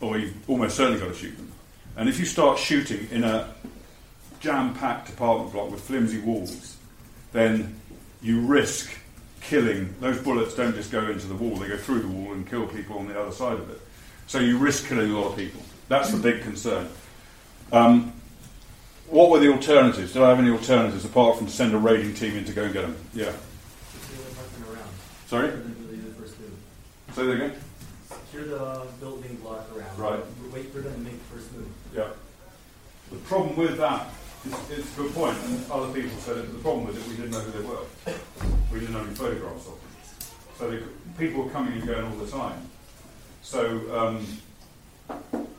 [0.01, 1.51] or you've almost certainly got to shoot them.
[1.97, 3.53] And if you start shooting in a
[4.41, 6.77] jam-packed apartment block with flimsy walls,
[7.33, 7.81] then
[8.23, 8.91] you risk
[9.41, 9.95] killing.
[10.01, 12.67] Those bullets don't just go into the wall; they go through the wall and kill
[12.67, 13.81] people on the other side of it.
[14.27, 15.63] So you risk killing a lot of people.
[15.89, 16.89] That's the big concern.
[17.73, 18.13] Um,
[19.11, 20.13] what were the alternatives?
[20.13, 22.65] Did I have any alternatives apart from to send a raiding team in to go
[22.65, 22.97] and get them?
[23.15, 23.33] Yeah.
[25.27, 25.51] Sorry?
[27.15, 27.55] Say that again?
[28.09, 29.99] Secure the building block around.
[29.99, 30.21] Right.
[30.53, 31.69] Wait for them to make the first move.
[31.95, 32.09] Yeah.
[33.11, 34.09] The problem with that
[34.47, 36.53] is it's a good point, and other people said it.
[36.53, 38.17] The problem with it, we didn't know who they were.
[38.73, 39.91] We didn't have any photographs of them.
[40.59, 40.83] So they,
[41.19, 42.61] people were coming and going all the time.
[43.43, 44.27] So um,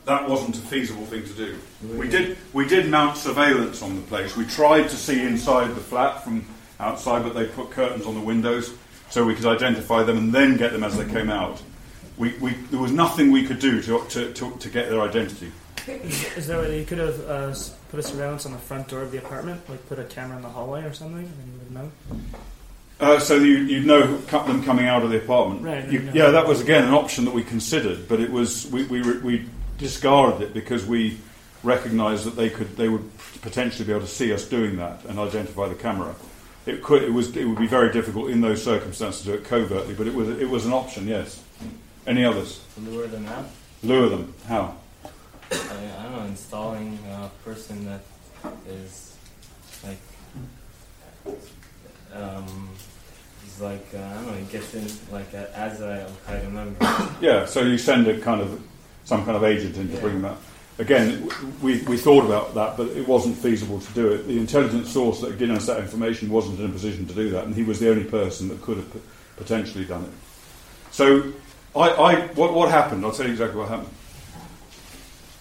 [0.04, 1.58] that wasn't a feasible thing to do.
[1.96, 4.36] We did we did mount surveillance on the place.
[4.36, 6.44] We tried to see inside the flat from
[6.78, 8.74] outside, but they put curtains on the windows
[9.10, 11.62] so we could identify them and then get them as they came out.
[12.16, 15.52] We, we, there was nothing we could do to, to, to, to get their identity.
[15.88, 17.54] Is there a way you could have uh,
[17.90, 20.42] put a surveillance on the front door of the apartment, like put a camera in
[20.42, 21.90] the hallway or something, and you would know?
[23.00, 25.62] Uh, so you, you'd know them coming out of the apartment.
[25.62, 26.10] Right, You- yeah.
[26.12, 29.46] yeah, that was again an option that we considered, but it was we, we, we
[29.78, 31.18] discarded it because we
[31.62, 35.18] recognised that they could they would potentially be able to see us doing that and
[35.18, 36.14] identify the camera.
[36.66, 39.44] It could it was it would be very difficult in those circumstances to do it
[39.44, 41.08] covertly, but it was it was an option.
[41.08, 41.42] Yes.
[42.06, 42.60] Any others?
[42.78, 43.46] Lure them out.
[43.82, 44.34] Lure them.
[44.46, 44.74] How?
[45.52, 45.56] I,
[45.98, 48.00] I don't know, installing a person that
[48.68, 49.16] is
[49.84, 49.98] like,
[52.14, 52.68] um,
[53.60, 56.76] like, uh, I don't know, he gets in like a, as a Al Qaeda member.
[57.20, 58.60] Yeah, so you send a kind of
[59.04, 60.00] some kind of agent in to Yeah.
[60.00, 60.36] bring that.
[60.78, 61.28] Again,
[61.60, 64.26] we, we thought about that, but it wasn't feasible to do it.
[64.26, 67.28] The intelligence source that had given us that information wasn't in a position to do
[67.30, 69.00] that, and he was the only person that could have p-
[69.36, 70.10] potentially done it.
[70.90, 71.32] So,
[71.76, 73.04] I, I what, what happened?
[73.04, 73.90] I'll tell you exactly what happened.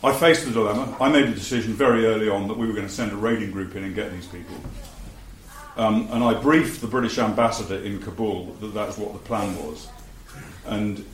[0.03, 0.95] I faced the dilemma.
[0.99, 3.51] I made a decision very early on that we were going to send a raiding
[3.51, 4.55] group in and get these people.
[5.79, 9.87] Um, and I briefed the British ambassador in Kabul that that's what the plan was.
[10.65, 11.05] And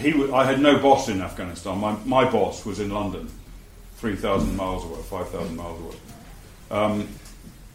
[0.00, 1.78] he, wa- I had no boss in Afghanistan.
[1.78, 3.30] My, my boss was in London,
[3.98, 5.96] 3,000 miles away, 5,000 miles away.
[6.72, 7.08] Um,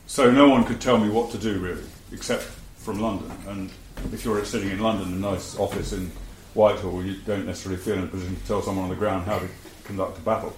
[0.08, 2.44] so no one could tell me what to do, really, except
[2.80, 3.32] from London.
[3.48, 3.70] And
[4.12, 6.12] if you're sitting in London, a nice office in
[6.54, 9.40] Whitehall, you don't necessarily feel in a position to tell someone on the ground how
[9.40, 9.48] to
[9.86, 10.54] conduct a battle.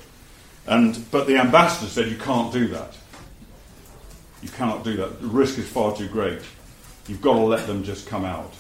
[0.66, 2.98] And, but the ambassador said, you can't do that.
[4.48, 5.20] You cannot do that.
[5.22, 6.40] The risk is far too great.
[7.06, 8.54] You've got to let them just come out.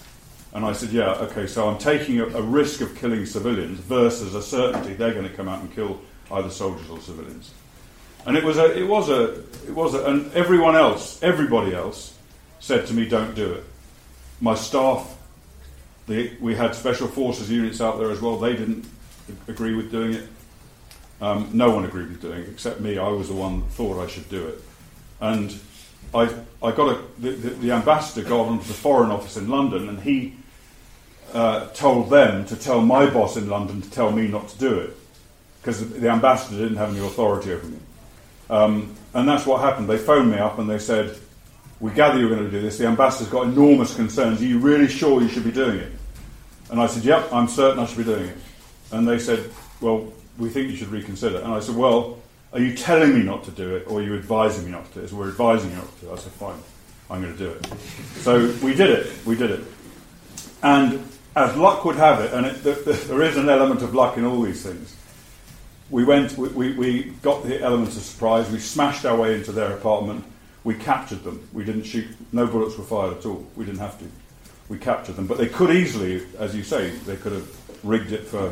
[0.54, 4.36] And I said, yeah, okay, so I'm taking a, a risk of killing civilians versus
[4.36, 7.54] a certainty they're going to come out and kill either soldiers or civilians.
[8.26, 12.18] And it was a, it was a, it was a, and everyone else, everybody else
[12.60, 13.64] said to me, don't do it.
[14.42, 15.18] My staff,
[16.08, 18.86] the, we had special forces units out there as well, they didn't
[19.48, 20.28] agree with doing it.
[21.22, 22.98] Um, no one agreed with doing it except me.
[22.98, 24.62] I was the one that thought I should do it.
[25.22, 25.58] And
[26.14, 26.34] I,
[26.64, 30.00] I got a, the, the, the ambassador got onto the Foreign Office in London and
[30.00, 30.36] he
[31.34, 34.80] uh, told them to tell my boss in London to tell me not to do
[34.80, 34.98] it
[35.62, 37.78] because the, ambassador didn't have any authority over me.
[38.50, 39.90] Um, and that's what happened.
[39.90, 41.18] They phoned me up and they said,
[41.82, 42.78] We gather you're going to do this.
[42.78, 44.42] The ambassador's got enormous concerns.
[44.42, 45.92] Are you really sure you should be doing it?
[46.70, 48.38] And I said, Yep, I'm certain I should be doing it.
[48.92, 49.50] And they said,
[49.82, 51.40] Well, we think you should reconsider.
[51.40, 52.17] And I said, Well,
[52.58, 54.94] are you telling me not to do it or are you advising me not to
[54.96, 55.10] do it?
[55.10, 56.12] So we're advising you not to.
[56.12, 56.58] I said, Fine,
[57.08, 57.66] I'm going to do it.
[58.22, 59.26] So we did it.
[59.28, 59.64] We did it.
[60.64, 63.94] And as luck would have it, and it, th- th- there is an element of
[63.94, 64.96] luck in all these things,
[65.92, 69.52] we went, we, we, we got the element of surprise, we smashed our way into
[69.52, 70.26] their apartment,
[70.64, 71.48] we captured them.
[71.54, 73.46] We didn't shoot, no bullets were fired at all.
[73.56, 74.06] We didn't have to.
[74.68, 75.28] We captured them.
[75.28, 78.52] But they could easily, as you say, they could have rigged it for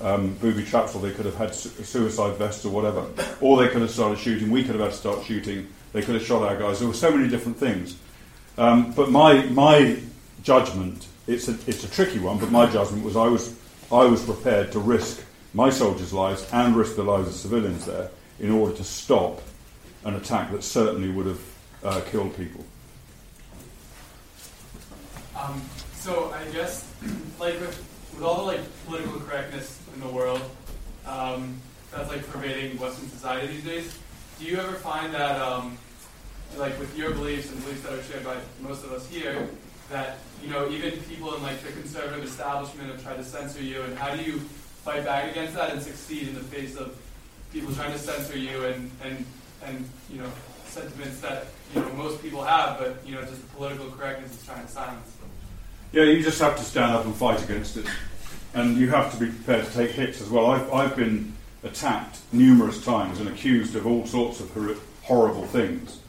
[0.00, 3.06] um, booby traps or they could have had su- suicide vests or whatever.
[3.40, 4.50] Or they could have started shooting.
[4.50, 5.68] We could have had to start shooting.
[5.92, 6.78] They could have shot our guys.
[6.78, 7.96] There were so many different things.
[8.56, 9.98] Um, but my, my
[10.42, 13.56] judgment, it's a, it's a tricky one, but my judgment was I was,
[13.90, 18.10] I was prepared to risk my soldiers' lives and risk the lives of civilians there
[18.38, 19.42] in order to stop
[20.04, 21.40] an attack that certainly would have
[21.84, 22.64] uh, killed people.
[25.36, 25.60] Um,
[25.94, 26.90] so I guess,
[27.40, 27.76] like with,
[28.14, 30.40] with all the like political correctness in the world,
[31.06, 33.98] um, that's like pervading Western society these days.
[34.38, 35.76] Do you ever find that, um,
[36.56, 39.48] like with your beliefs and beliefs that are shared by most of us here,
[39.90, 43.82] that you know even people in like the conservative establishment have tried to censor you,
[43.82, 44.38] and how do you
[44.84, 46.96] fight back against that and succeed in the face of
[47.52, 49.24] people trying to censor you and and
[49.64, 50.30] and you know
[50.64, 54.64] sentiments that you know most people have, but you know just political correctness is trying
[54.64, 55.10] to silence.
[55.16, 55.28] Them.
[55.92, 57.86] Yeah, you just have to stand up and fight against it.
[58.54, 60.46] And you have to be prepared to take hits as well.
[60.46, 66.00] I've, I've been attacked numerous times and accused of all sorts of hor- horrible things.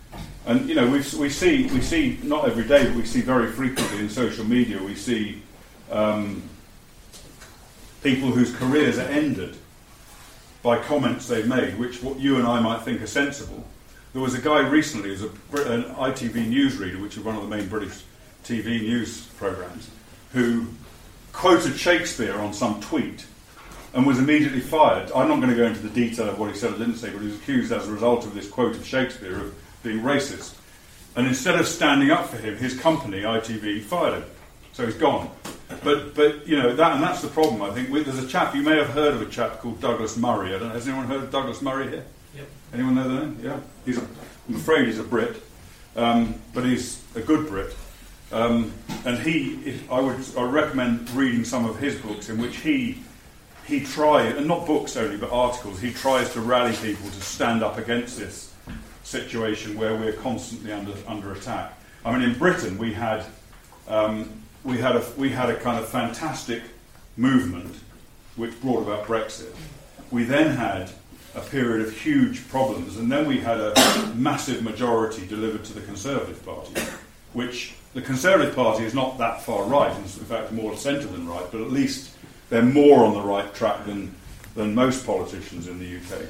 [0.45, 3.51] And, you know, we, we, see, we see, not every day, but we see very
[3.51, 5.43] frequently in social media, we see
[5.91, 6.41] um,
[8.01, 9.55] people whose careers are ended
[10.63, 13.63] by comments they've made, which what you and I might think are sensible.
[14.13, 17.47] There was a guy recently, who's a, an ITV newsreader, which is one of the
[17.47, 18.03] main British
[18.43, 19.89] TV news programs,
[20.33, 20.67] who
[21.33, 23.25] quoted Shakespeare on some tweet
[23.93, 25.11] and was immediately fired.
[25.11, 27.09] I'm not going to go into the detail of what he said or didn't say,
[27.09, 30.55] but he was accused as a result of this quote of Shakespeare of being racist.
[31.15, 34.23] And instead of standing up for him, his company, ITV, fired him.
[34.73, 35.29] So he's gone.
[35.83, 37.91] But, but you know, that, and that's the problem, I think.
[37.91, 40.55] There's a chap, you may have heard of a chap called Douglas Murray.
[40.55, 42.05] I don't know, has anyone heard of Douglas Murray here?
[42.35, 42.47] Yep.
[42.73, 43.39] Anyone know the name?
[43.43, 43.59] Yeah.
[43.85, 44.07] He's a,
[44.47, 45.41] I'm afraid he's a Brit,
[45.97, 47.75] um, but he's a good Brit.
[48.31, 48.71] Um,
[49.05, 52.99] and he, I would, I recommend reading some of his books in which he,
[53.65, 57.61] he tries, and not books only, but articles, he tries to rally people to stand
[57.63, 58.53] up against this
[59.03, 61.77] situation where we're constantly under, under attack.
[62.05, 63.25] I mean, in Britain, we had,
[63.87, 64.29] um,
[64.63, 66.63] we, had a, we had a kind of fantastic
[67.17, 67.75] movement
[68.37, 69.53] which brought about Brexit.
[70.09, 70.89] We then had
[71.35, 73.73] a period of huge problems, and then we had a
[74.15, 76.73] massive majority delivered to the Conservative Party,
[77.33, 81.45] which the Conservative Party is not that far right, in fact, more centre than right,
[81.51, 82.15] but at least
[82.49, 84.13] they're more on the right track than,
[84.55, 86.21] than most politicians in the UK.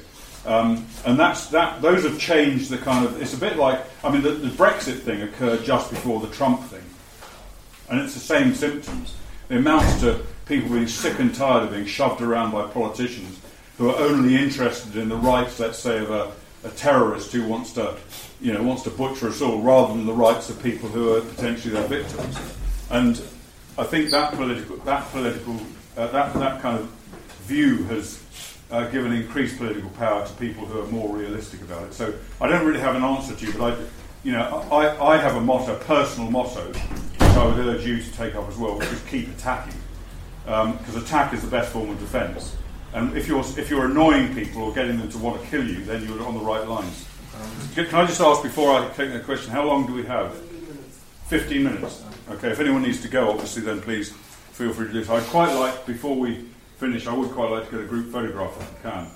[0.43, 1.81] Um, and that's that.
[1.83, 3.21] Those have changed the kind of.
[3.21, 3.79] It's a bit like.
[4.03, 6.83] I mean, the, the Brexit thing occurred just before the Trump thing,
[7.89, 9.15] and it's the same symptoms.
[9.49, 13.39] It amounts to people being sick and tired of being shoved around by politicians
[13.77, 16.31] who are only interested in the rights, let's say, of a,
[16.63, 17.97] a terrorist who wants to,
[18.39, 21.21] you know, wants to butcher us all, rather than the rights of people who are
[21.21, 22.37] potentially their victims.
[22.89, 23.21] And
[23.77, 25.55] I think that political, that political,
[25.97, 26.89] uh, that that kind of
[27.45, 28.21] view has
[28.69, 31.93] uh, given increased political power to people who are more realistic about it.
[31.93, 33.77] So I don't really have an answer to you, but I,
[34.23, 38.11] you know, I, I have a motto, personal motto, which I would urge you to
[38.13, 39.79] take up as well, which is keep attacking,
[40.45, 42.55] because attack is the best form of defence.
[42.93, 45.83] And if you're if you're annoying people or getting them to want to kill you,
[45.85, 47.07] then you're on the right lines.
[47.73, 50.35] Can I just ask before I take the question, how long do we have?
[51.27, 52.03] Fifteen minutes.
[52.29, 52.49] Okay.
[52.51, 55.15] If anyone needs to go, obviously, then please feel free to do so.
[55.15, 56.45] I'd quite like before we
[56.77, 59.07] finish, I would quite like to get a group photograph if we can.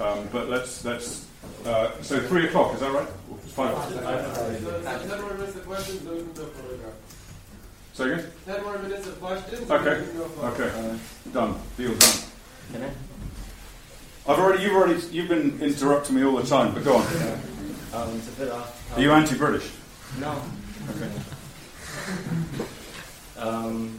[0.00, 1.26] Um, but let's let's.
[1.64, 3.08] Uh, so three o'clock, is that right?
[3.30, 3.94] Or Five.
[3.94, 6.92] Ten more minutes of questions, then we can do a photograph.
[7.92, 8.30] Say again.
[8.46, 9.70] Ten more minutes of questions.
[9.70, 9.84] Okay.
[9.84, 10.64] then we can do a photo.
[10.64, 10.98] Okay.
[11.32, 11.54] Done.
[11.76, 12.18] Deal done.
[12.72, 12.90] Can I?
[14.30, 14.62] I've already.
[14.62, 15.00] You've already.
[15.10, 16.72] You've been interrupting me all the time.
[16.72, 17.06] But go on.
[17.92, 18.96] Um, it's a bit off.
[18.96, 19.68] Are you anti-British?
[20.20, 20.40] No.
[20.90, 21.10] Okay.
[23.36, 23.98] Um,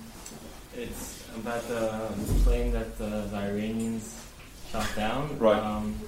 [0.78, 2.10] it's about the
[2.44, 4.24] plane that the, the Iranians
[4.72, 5.36] shot down.
[5.40, 5.58] Right.
[5.58, 6.00] Um,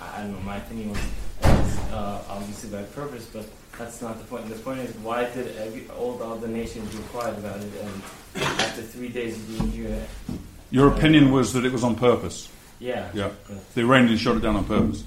[0.00, 0.38] I don't know.
[0.40, 0.98] My opinion was,
[1.42, 3.44] was uh, obviously by purpose, but
[3.76, 4.48] that's not the point.
[4.48, 7.70] The point is, why did every, all the other nations be quiet about it?
[7.82, 8.02] And
[8.42, 10.06] after three days of being here,
[10.70, 12.48] Your opinion was that it was on purpose.
[12.80, 13.08] Yeah.
[13.14, 13.30] Yeah.
[13.48, 15.04] But- The Iranians shot it down on purpose.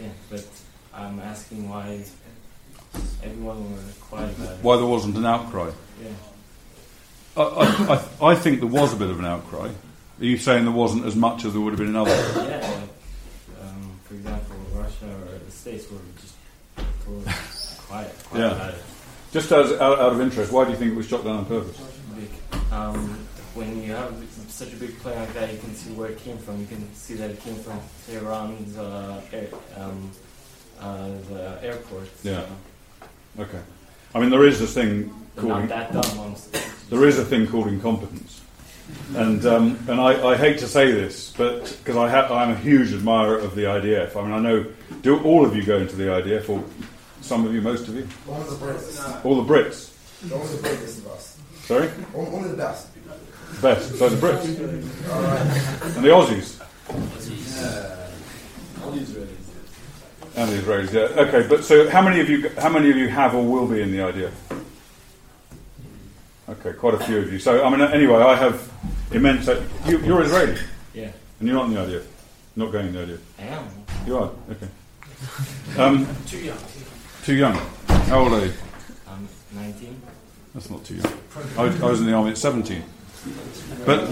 [0.00, 0.46] yeah, but
[0.94, 2.00] I'm asking why
[3.22, 4.58] everyone were quiet about it.
[4.62, 5.70] Why there wasn't an outcry?
[6.02, 6.08] Yeah.
[7.36, 9.68] I, I, I, I think there was a bit of an outcry.
[10.18, 12.10] Are you saying there wasn't as much as there would have been in other?
[12.10, 16.34] Yeah, like, um, for example, Russia or the States were just
[17.04, 17.24] totally
[17.86, 18.68] quiet, quiet about Yeah.
[18.68, 18.82] it.
[19.32, 21.44] Just as out, out of interest, why do you think it was shot down on
[21.44, 21.78] purpose?
[22.72, 23.18] Um,
[23.54, 24.14] when you have
[24.56, 26.58] such a big plane like that, you can see where it came from.
[26.60, 27.78] You can see that it came from
[28.08, 30.10] Tehran's uh, air, um,
[30.80, 32.08] uh, the airport.
[32.22, 32.46] Yeah.
[33.38, 33.60] Okay.
[34.14, 36.18] I mean, there is a thing They're called not that dumb.
[36.18, 36.60] honestly.
[36.88, 38.40] there is a thing called incompetence,
[39.14, 42.56] and um, and I, I hate to say this, but because I ha- I'm a
[42.56, 44.16] huge admirer of the IDF.
[44.16, 44.64] I mean, I know
[45.02, 46.64] do all of you go into the IDF, or
[47.20, 49.02] some of you, most of you, One of the bravest.
[49.22, 49.92] all the Brits.
[50.30, 51.38] One of the bravest of us.
[51.66, 52.88] Sorry, One one the best.
[53.62, 53.96] Best.
[53.98, 54.44] So the Brits
[55.96, 56.60] and the Aussies.
[58.82, 60.36] All the Israelis.
[60.36, 61.22] And the Israelis, yeah.
[61.22, 62.50] Okay, but so how many of you?
[62.58, 64.32] How many of you have or will be in the IDF?
[66.48, 67.38] Okay, quite a few of you.
[67.38, 68.70] So I mean, anyway, I have
[69.12, 69.46] immense.
[69.86, 70.58] You, you're Israeli,
[70.94, 71.10] Yeah.
[71.40, 72.04] and you're not in the IDF.
[72.56, 73.20] Not going in the IDF.
[73.38, 73.64] I am.
[74.06, 74.30] You are.
[74.50, 74.68] Okay.
[75.78, 76.58] Um, Too young.
[77.24, 77.54] too young.
[78.08, 78.52] How old are you?
[79.08, 80.00] I'm 19.
[80.54, 81.12] That's not too young.
[81.56, 82.82] I, I was in the army at 17.
[83.84, 84.08] But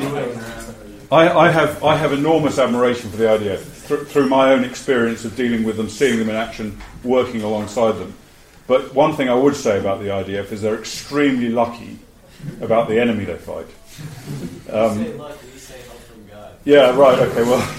[1.12, 5.24] I, I have I have enormous admiration for the IDF through, through my own experience
[5.24, 8.14] of dealing with them, seeing them in action, working alongside them.
[8.66, 11.98] But one thing I would say about the IDF is they're extremely lucky
[12.60, 13.66] about the enemy they fight.
[14.72, 16.52] Um, luck, and you say help from God.
[16.64, 17.18] yeah, right.
[17.18, 17.42] Okay.
[17.42, 17.74] Well,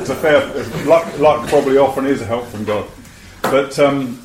[0.00, 0.46] it's a fair
[0.84, 1.18] luck.
[1.18, 2.88] Luck probably often is a help from God,
[3.42, 4.22] but um,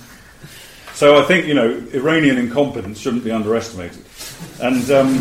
[0.94, 4.06] so I think you know Iranian incompetence shouldn't be underestimated.
[4.62, 5.18] And um,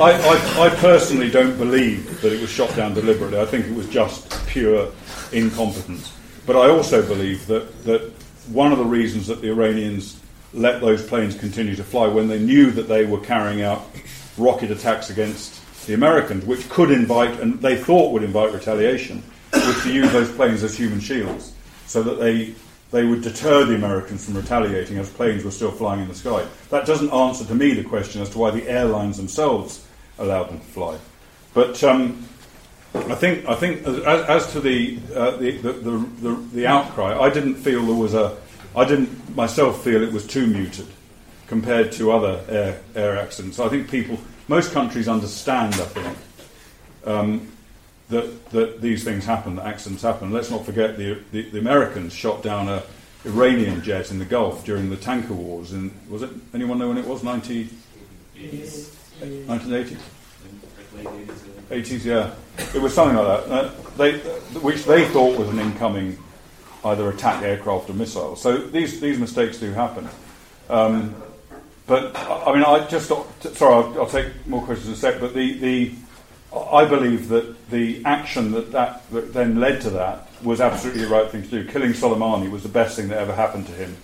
[0.00, 3.40] I, I, I personally don't believe that it was shot down deliberately.
[3.40, 4.90] I think it was just pure
[5.32, 6.12] incompetence.
[6.46, 8.12] But I also believe that that
[8.48, 10.20] one of the reasons that the Iranians
[10.54, 13.84] let those planes continue to fly when they knew that they were carrying out
[14.38, 19.82] rocket attacks against the Americans, which could invite, and they thought would invite retaliation, was
[19.82, 21.52] to use those planes as human shields,
[21.86, 22.54] so that they
[22.90, 26.46] they would deter the Americans from retaliating as planes were still flying in the sky.
[26.70, 29.86] That doesn't answer to me the question as to why the airlines themselves
[30.18, 30.98] allowed them to fly.
[31.52, 32.26] But um,
[32.94, 37.30] I think I think as, as to the, uh, the, the, the, the outcry, I
[37.30, 38.36] didn't feel there was a
[38.76, 40.86] I didn't myself feel it was too muted
[41.46, 43.58] compared to other air, air accidents.
[43.58, 44.18] I think people,
[44.48, 45.74] most countries understand.
[45.74, 46.18] I think
[47.06, 47.52] um,
[48.08, 50.32] that that these things happen, that accidents happen.
[50.32, 52.82] Let's not forget the the, the Americans shot down a
[53.24, 55.72] Iranian jet in the Gulf during the tanker wars.
[56.08, 57.22] Was it anyone know when it was?
[57.24, 57.68] 90,
[58.34, 59.96] 1980?
[61.70, 62.34] 80s, yeah.
[62.74, 63.52] It was something like that.
[63.52, 64.18] Uh, they,
[64.60, 66.16] which they thought was an incoming
[66.84, 68.36] either attack aircraft or missile.
[68.36, 70.08] So these, these mistakes do happen.
[70.70, 71.14] Um,
[71.86, 75.34] but, I mean, I just, sorry, I'll, I'll take more questions in a sec, but
[75.34, 75.94] the, the,
[76.54, 81.08] I believe that the action that, that, that then led to that was absolutely the
[81.08, 81.64] right thing to do.
[81.66, 83.96] Killing Soleimani was the best thing that ever happened to him,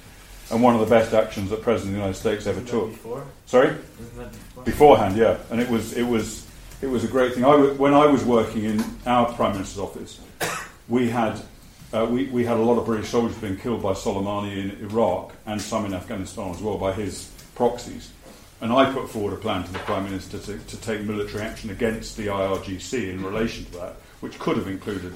[0.51, 2.91] and one of the best actions that President of the United States ever took.
[2.91, 3.25] Before?
[3.47, 3.69] Sorry?
[3.69, 4.65] Before?
[4.65, 6.47] Beforehand, yeah, and it was it was
[6.83, 7.45] it was a great thing.
[7.45, 10.21] I w- when I was working in our prime minister's office,
[10.89, 11.41] we had
[11.93, 15.33] uh, we, we had a lot of British soldiers being killed by Soleimani in Iraq
[15.47, 18.11] and some in Afghanistan as well by his proxies.
[18.63, 21.71] And I put forward a plan to the prime minister to, to take military action
[21.71, 25.13] against the IRGC in relation to that, which could have included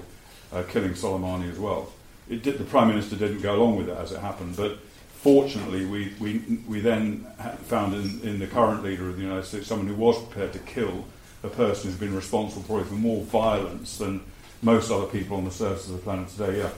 [0.52, 1.92] uh, killing Soleimani as well.
[2.28, 4.78] Did, the prime minister didn't go along with it as it happened, but
[5.12, 7.24] fortunately, we, we, we then
[7.66, 10.58] found in, in the current leader of the United States someone who was prepared to
[10.58, 11.04] kill
[11.44, 14.22] a person who's been responsible probably for more violence than
[14.60, 16.58] most other people on the surface of the planet today.
[16.58, 16.70] Yeah.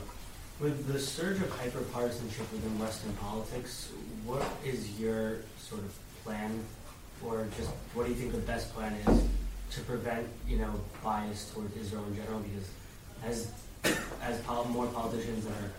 [0.61, 3.89] With the surge of hyperpartisanship within Western politics,
[4.27, 5.95] what is your sort of
[6.25, 6.65] plan,
[7.25, 9.23] or just what do you think the best plan is
[9.73, 12.41] to prevent, you know, bias towards Israel in general?
[12.41, 12.69] Because
[13.25, 13.53] as
[14.23, 15.71] as pol- more politicians that are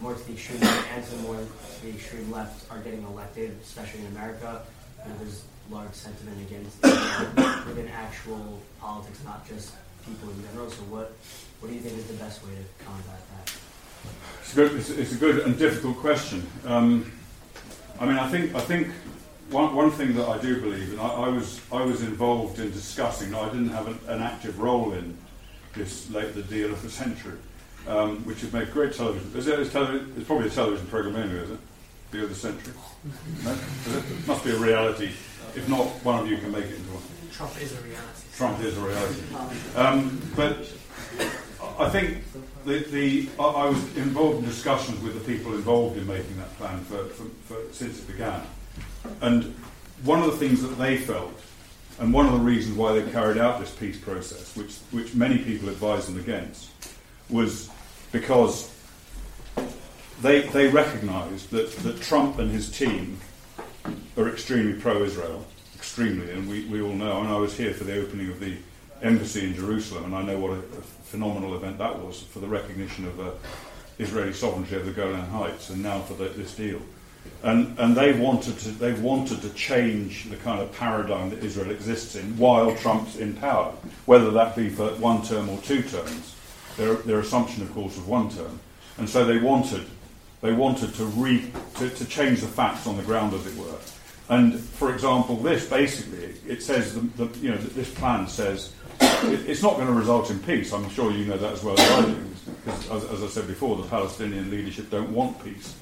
[0.00, 3.56] more to the extreme right and to more to the extreme left are getting elected,
[3.62, 4.62] especially in America,
[5.02, 6.82] you know, there's large sentiment against
[7.66, 9.74] within actual politics, not just
[10.04, 10.70] people in general.
[10.70, 11.12] So what
[11.60, 13.54] what do you think is the best way to combat that?
[14.40, 16.46] It's a good, it's, it's a good and difficult question.
[16.66, 17.12] Um,
[18.00, 18.88] I mean, I think, I think
[19.52, 22.70] one, one thing that I do believe, and I, I was, I was involved in
[22.70, 25.16] discussing, I didn't have an, an active role in
[25.74, 27.38] this late the deal of the century,
[27.86, 29.30] um, which has made great television.
[29.36, 31.58] Is it, is television, it's probably a television program anyway, is it?
[32.10, 32.74] Deal of the century?
[33.44, 33.56] No?
[33.86, 35.10] It must be a reality.
[35.54, 37.02] If not, one of you can make it into one.
[37.32, 38.22] Trump is a reality.
[38.36, 39.22] Trump is a reality.
[39.76, 40.70] Um, but
[41.78, 42.22] I think
[42.64, 46.54] the, the I, I was involved in discussions with the people involved in making that
[46.58, 48.42] plan for, for, for since it began,
[49.20, 49.54] and
[50.04, 51.40] one of the things that they felt,
[51.98, 55.38] and one of the reasons why they carried out this peace process, which which many
[55.38, 56.70] people advised them against,
[57.28, 57.70] was
[58.10, 58.72] because
[60.20, 63.18] they they recognised that, that Trump and his team
[64.16, 67.20] are extremely pro-Israel, extremely, and we, we all know.
[67.20, 68.56] And I was here for the opening of the
[69.02, 72.46] embassy in Jerusalem, and I know what a, a phenomenal event that was for the
[72.46, 73.30] recognition of uh,
[73.98, 76.80] Israeli sovereignty over the Golan Heights, and now for the, this deal.
[77.42, 81.72] And, and they wanted to they wanted to change the kind of paradigm that Israel
[81.72, 83.72] exists in while Trump's in power,
[84.06, 86.36] whether that be for one term or two terms.
[86.76, 88.58] Their, their assumption, of course, of one term,
[88.96, 89.84] and so they wanted
[90.40, 93.78] they wanted to, re, to, to change the facts on the ground, as it were.
[94.28, 99.48] And for example, this basically it says the, the, you know this plan says it,
[99.48, 100.72] it's not going to result in peace.
[100.72, 102.16] I'm sure you know that as well as I do,
[102.64, 105.76] because as, as I said before, the Palestinian leadership don't want peace.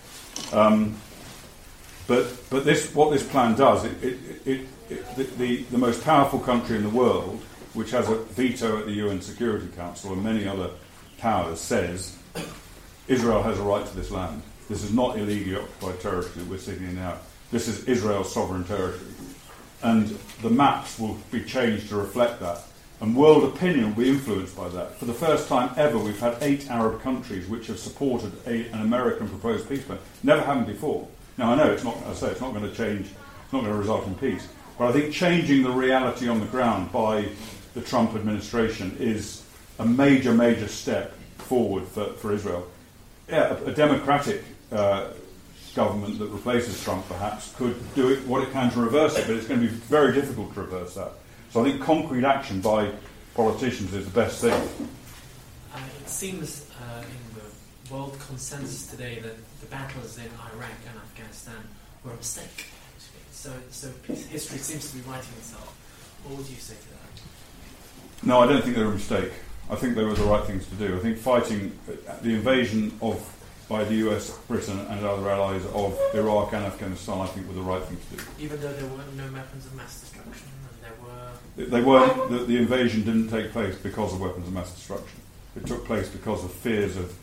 [0.52, 0.96] Um,
[2.10, 4.60] but but this what this plan does it, it, it,
[4.90, 7.40] it the, the, the most powerful country in the world,
[7.72, 10.70] which has a veto at the UN Security Council and many other
[11.18, 12.18] powers, says
[13.06, 14.42] Israel has a right to this land.
[14.68, 17.18] This is not illegally occupied territory we're sitting in now.
[17.52, 19.12] This is Israel's sovereign territory.
[19.82, 22.62] And the maps will be changed to reflect that.
[23.00, 24.98] And world opinion will be influenced by that.
[24.98, 28.80] For the first time ever, we've had eight Arab countries which have supported a, an
[28.80, 29.98] American proposed peace plan.
[30.24, 31.08] Never happened before.
[31.40, 33.72] Now, I know it's not, I say, it's not going to change, it's not going
[33.72, 34.46] to result in peace.
[34.76, 37.30] But I think changing the reality on the ground by
[37.72, 39.42] the Trump administration is
[39.78, 42.68] a major, major step forward for, for Israel.
[43.26, 45.12] Yeah, a, a democratic uh,
[45.74, 49.34] government that replaces Trump perhaps could do it, what it can to reverse it, but
[49.34, 51.12] it's going to be very difficult to reverse that.
[51.52, 52.92] So I think concrete action by
[53.34, 54.52] politicians is the best thing.
[54.52, 60.96] Uh, it seems uh, in the world consensus today that the battles in Iraq and
[60.96, 61.62] Afghanistan
[62.04, 62.66] were a mistake.
[63.30, 65.74] So, so history seems to be writing itself.
[66.24, 68.26] What would you say to that?
[68.26, 69.32] No, I don't think they were a mistake.
[69.70, 70.96] I think they were the right things to do.
[70.96, 73.36] I think fighting uh, the invasion of
[73.68, 77.60] by the US, Britain, and other allies of Iraq and Afghanistan, I think were the
[77.60, 78.30] right thing to do.
[78.40, 81.70] Even though there were no weapons of mass destruction, and there were.
[81.70, 82.30] They weren't.
[82.30, 85.20] The, the invasion didn't take place because of weapons of mass destruction.
[85.56, 87.16] It took place because of fears of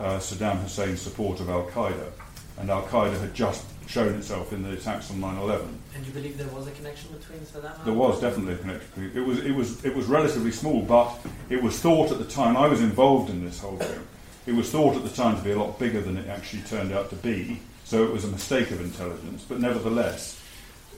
[0.00, 2.10] uh, Saddam Hussein's support of Al Qaeda,
[2.58, 5.68] and Al Qaeda had just shown itself in the attacks on 9/11.
[5.94, 7.84] And you believe there was a connection between Saddam?
[7.84, 9.12] There was definitely a connection.
[9.14, 11.14] It was, it was, it was relatively small, but
[11.48, 12.56] it was thought at the time.
[12.56, 14.00] I was involved in this whole thing.
[14.46, 16.92] It was thought at the time to be a lot bigger than it actually turned
[16.92, 17.60] out to be.
[17.84, 19.44] So it was a mistake of intelligence.
[19.46, 20.40] But nevertheless,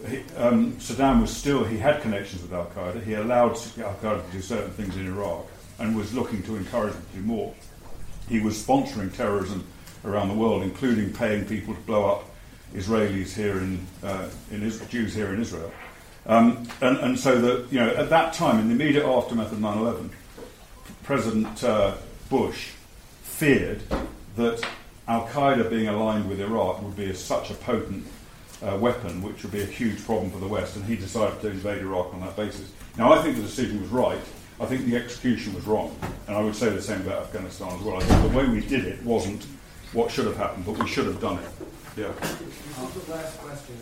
[0.06, 3.02] he, um, Saddam was still he had connections with Al Qaeda.
[3.02, 5.46] He allowed Al Qaeda to do certain things in Iraq
[5.78, 7.54] and was looking to encourage them to do more.
[8.28, 9.66] He was sponsoring terrorism
[10.05, 12.24] around the world, including paying people to blow up
[12.74, 15.73] Israelis here in, uh, in Israel, Jews here in Israel.
[16.27, 19.61] Um, and, and, so that, you know, at that time, in the immediate aftermath of
[19.61, 20.11] 9 11,
[21.03, 21.97] President uh,
[22.31, 22.70] Bush
[23.23, 23.82] feared
[24.36, 24.65] that
[25.09, 28.07] Al Qaeda being aligned with Iraq would be a, such a potent
[28.62, 31.49] uh, weapon, which would be a huge problem for the West, and he decided to
[31.49, 32.70] invade Iraq on that basis.
[32.97, 34.20] Now, I think the decision was right.
[34.62, 35.90] I think the execution was wrong,
[36.28, 37.97] and I would say the same about Afghanistan as well.
[37.97, 39.44] I think the way we did it wasn't
[39.93, 41.51] what should have happened, but we should have done it.
[41.97, 42.06] Yeah.
[42.06, 43.76] last question.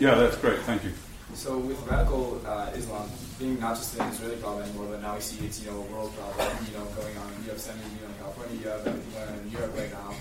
[0.00, 0.58] Yeah, that's great.
[0.62, 0.92] Thank you.
[1.34, 3.08] So with radical uh, Islam
[3.38, 5.82] being not just an Israeli problem anymore, but now we see it's you know a
[5.82, 6.66] world problem.
[6.66, 7.32] You know going on.
[7.44, 9.92] You have Sunni, you know in California, you have everything going on in Europe right
[9.92, 10.14] now.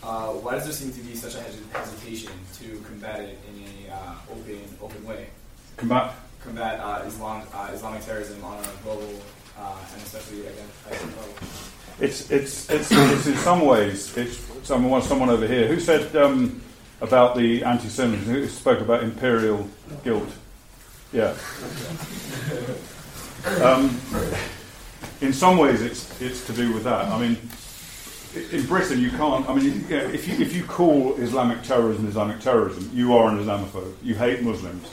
[0.00, 1.42] Uh, why does there seem to be such a
[1.76, 5.26] hesitation to combat it in a uh, open open way?
[5.76, 6.14] Combat
[6.48, 9.08] combat uh, Islam uh, Islamic terrorism on a global
[9.58, 11.34] uh, and especially again level.
[12.00, 16.62] It's, it's, it's, it's in some ways, it's someone, someone over here who said um,
[17.00, 19.68] about the anti Semitism, who spoke about imperial
[20.04, 20.30] guilt.
[21.12, 21.34] Yeah.
[23.62, 24.00] Um,
[25.20, 27.06] in some ways, it's, it's to do with that.
[27.06, 27.36] I mean,
[28.52, 29.48] in Britain, you can't.
[29.48, 33.94] I mean, if you if you call Islamic terrorism Islamic terrorism, you are an Islamophobe.
[34.02, 34.86] You hate Muslims.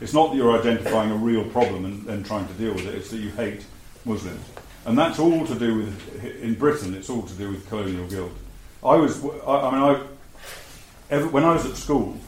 [0.00, 2.94] It's not that you're identifying a real problem and, and trying to deal with it.
[2.94, 3.64] It's that you hate
[4.04, 4.44] Muslims,
[4.86, 6.94] and that's all to do with in Britain.
[6.94, 8.32] It's all to do with colonial guilt.
[8.84, 9.24] I was.
[9.24, 10.06] I, I mean, I.
[11.10, 12.18] Every, when I was at school,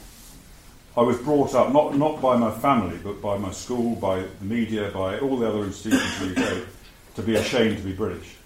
[0.96, 4.44] I was brought up not, not by my family, but by my school, by the
[4.44, 6.62] media, by all the other institutions in the UK,
[7.14, 8.36] to be ashamed to be British.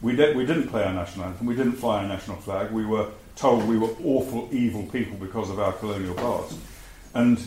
[0.00, 2.86] We, de- we didn't play our national anthem, we didn't fly our national flag, we
[2.86, 6.56] were told we were awful, evil people because of our colonial past.
[7.14, 7.38] And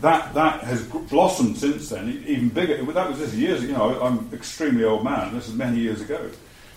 [0.00, 2.82] that, that has blossomed since then, even bigger.
[2.92, 3.72] That was this years ago.
[3.72, 6.30] You know, I'm extremely old man, this is many years ago.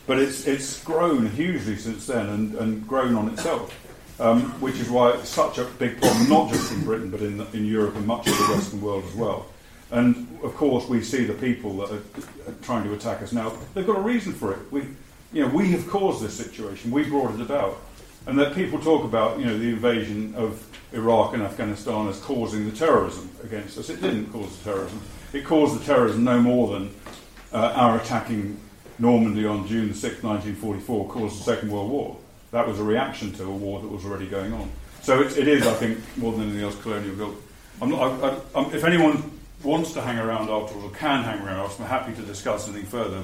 [0.05, 3.75] But it's, it's grown hugely since then and, and grown on itself
[4.19, 7.39] um, which is why it's such a big problem, not just in Britain, but in,
[7.53, 9.45] in Europe and much of the Western world as well.
[9.91, 13.53] And of course, we see the people that are, are trying to attack us now.
[13.73, 14.59] They've got a reason for it.
[14.71, 14.81] We,
[15.31, 16.91] you know, we have caused this situation.
[16.91, 17.77] We brought it about.
[18.29, 22.69] And that people talk about you know the invasion of Iraq and Afghanistan as causing
[22.69, 23.89] the terrorism against us.
[23.89, 25.01] It didn't cause the terrorism.
[25.33, 26.93] It caused the terrorism no more than
[27.51, 28.59] uh, our attacking
[28.99, 32.17] Normandy on June 6, 1944, caused the Second World War.
[32.51, 34.69] That was a reaction to a war that was already going on.
[35.01, 37.35] So it, it is, I think, more than anything else, colonial guilt.
[37.81, 41.59] I'm not, I, I, if anyone wants to hang around afterwards or can hang around
[41.59, 43.17] afterwards, I'm happy to discuss anything further.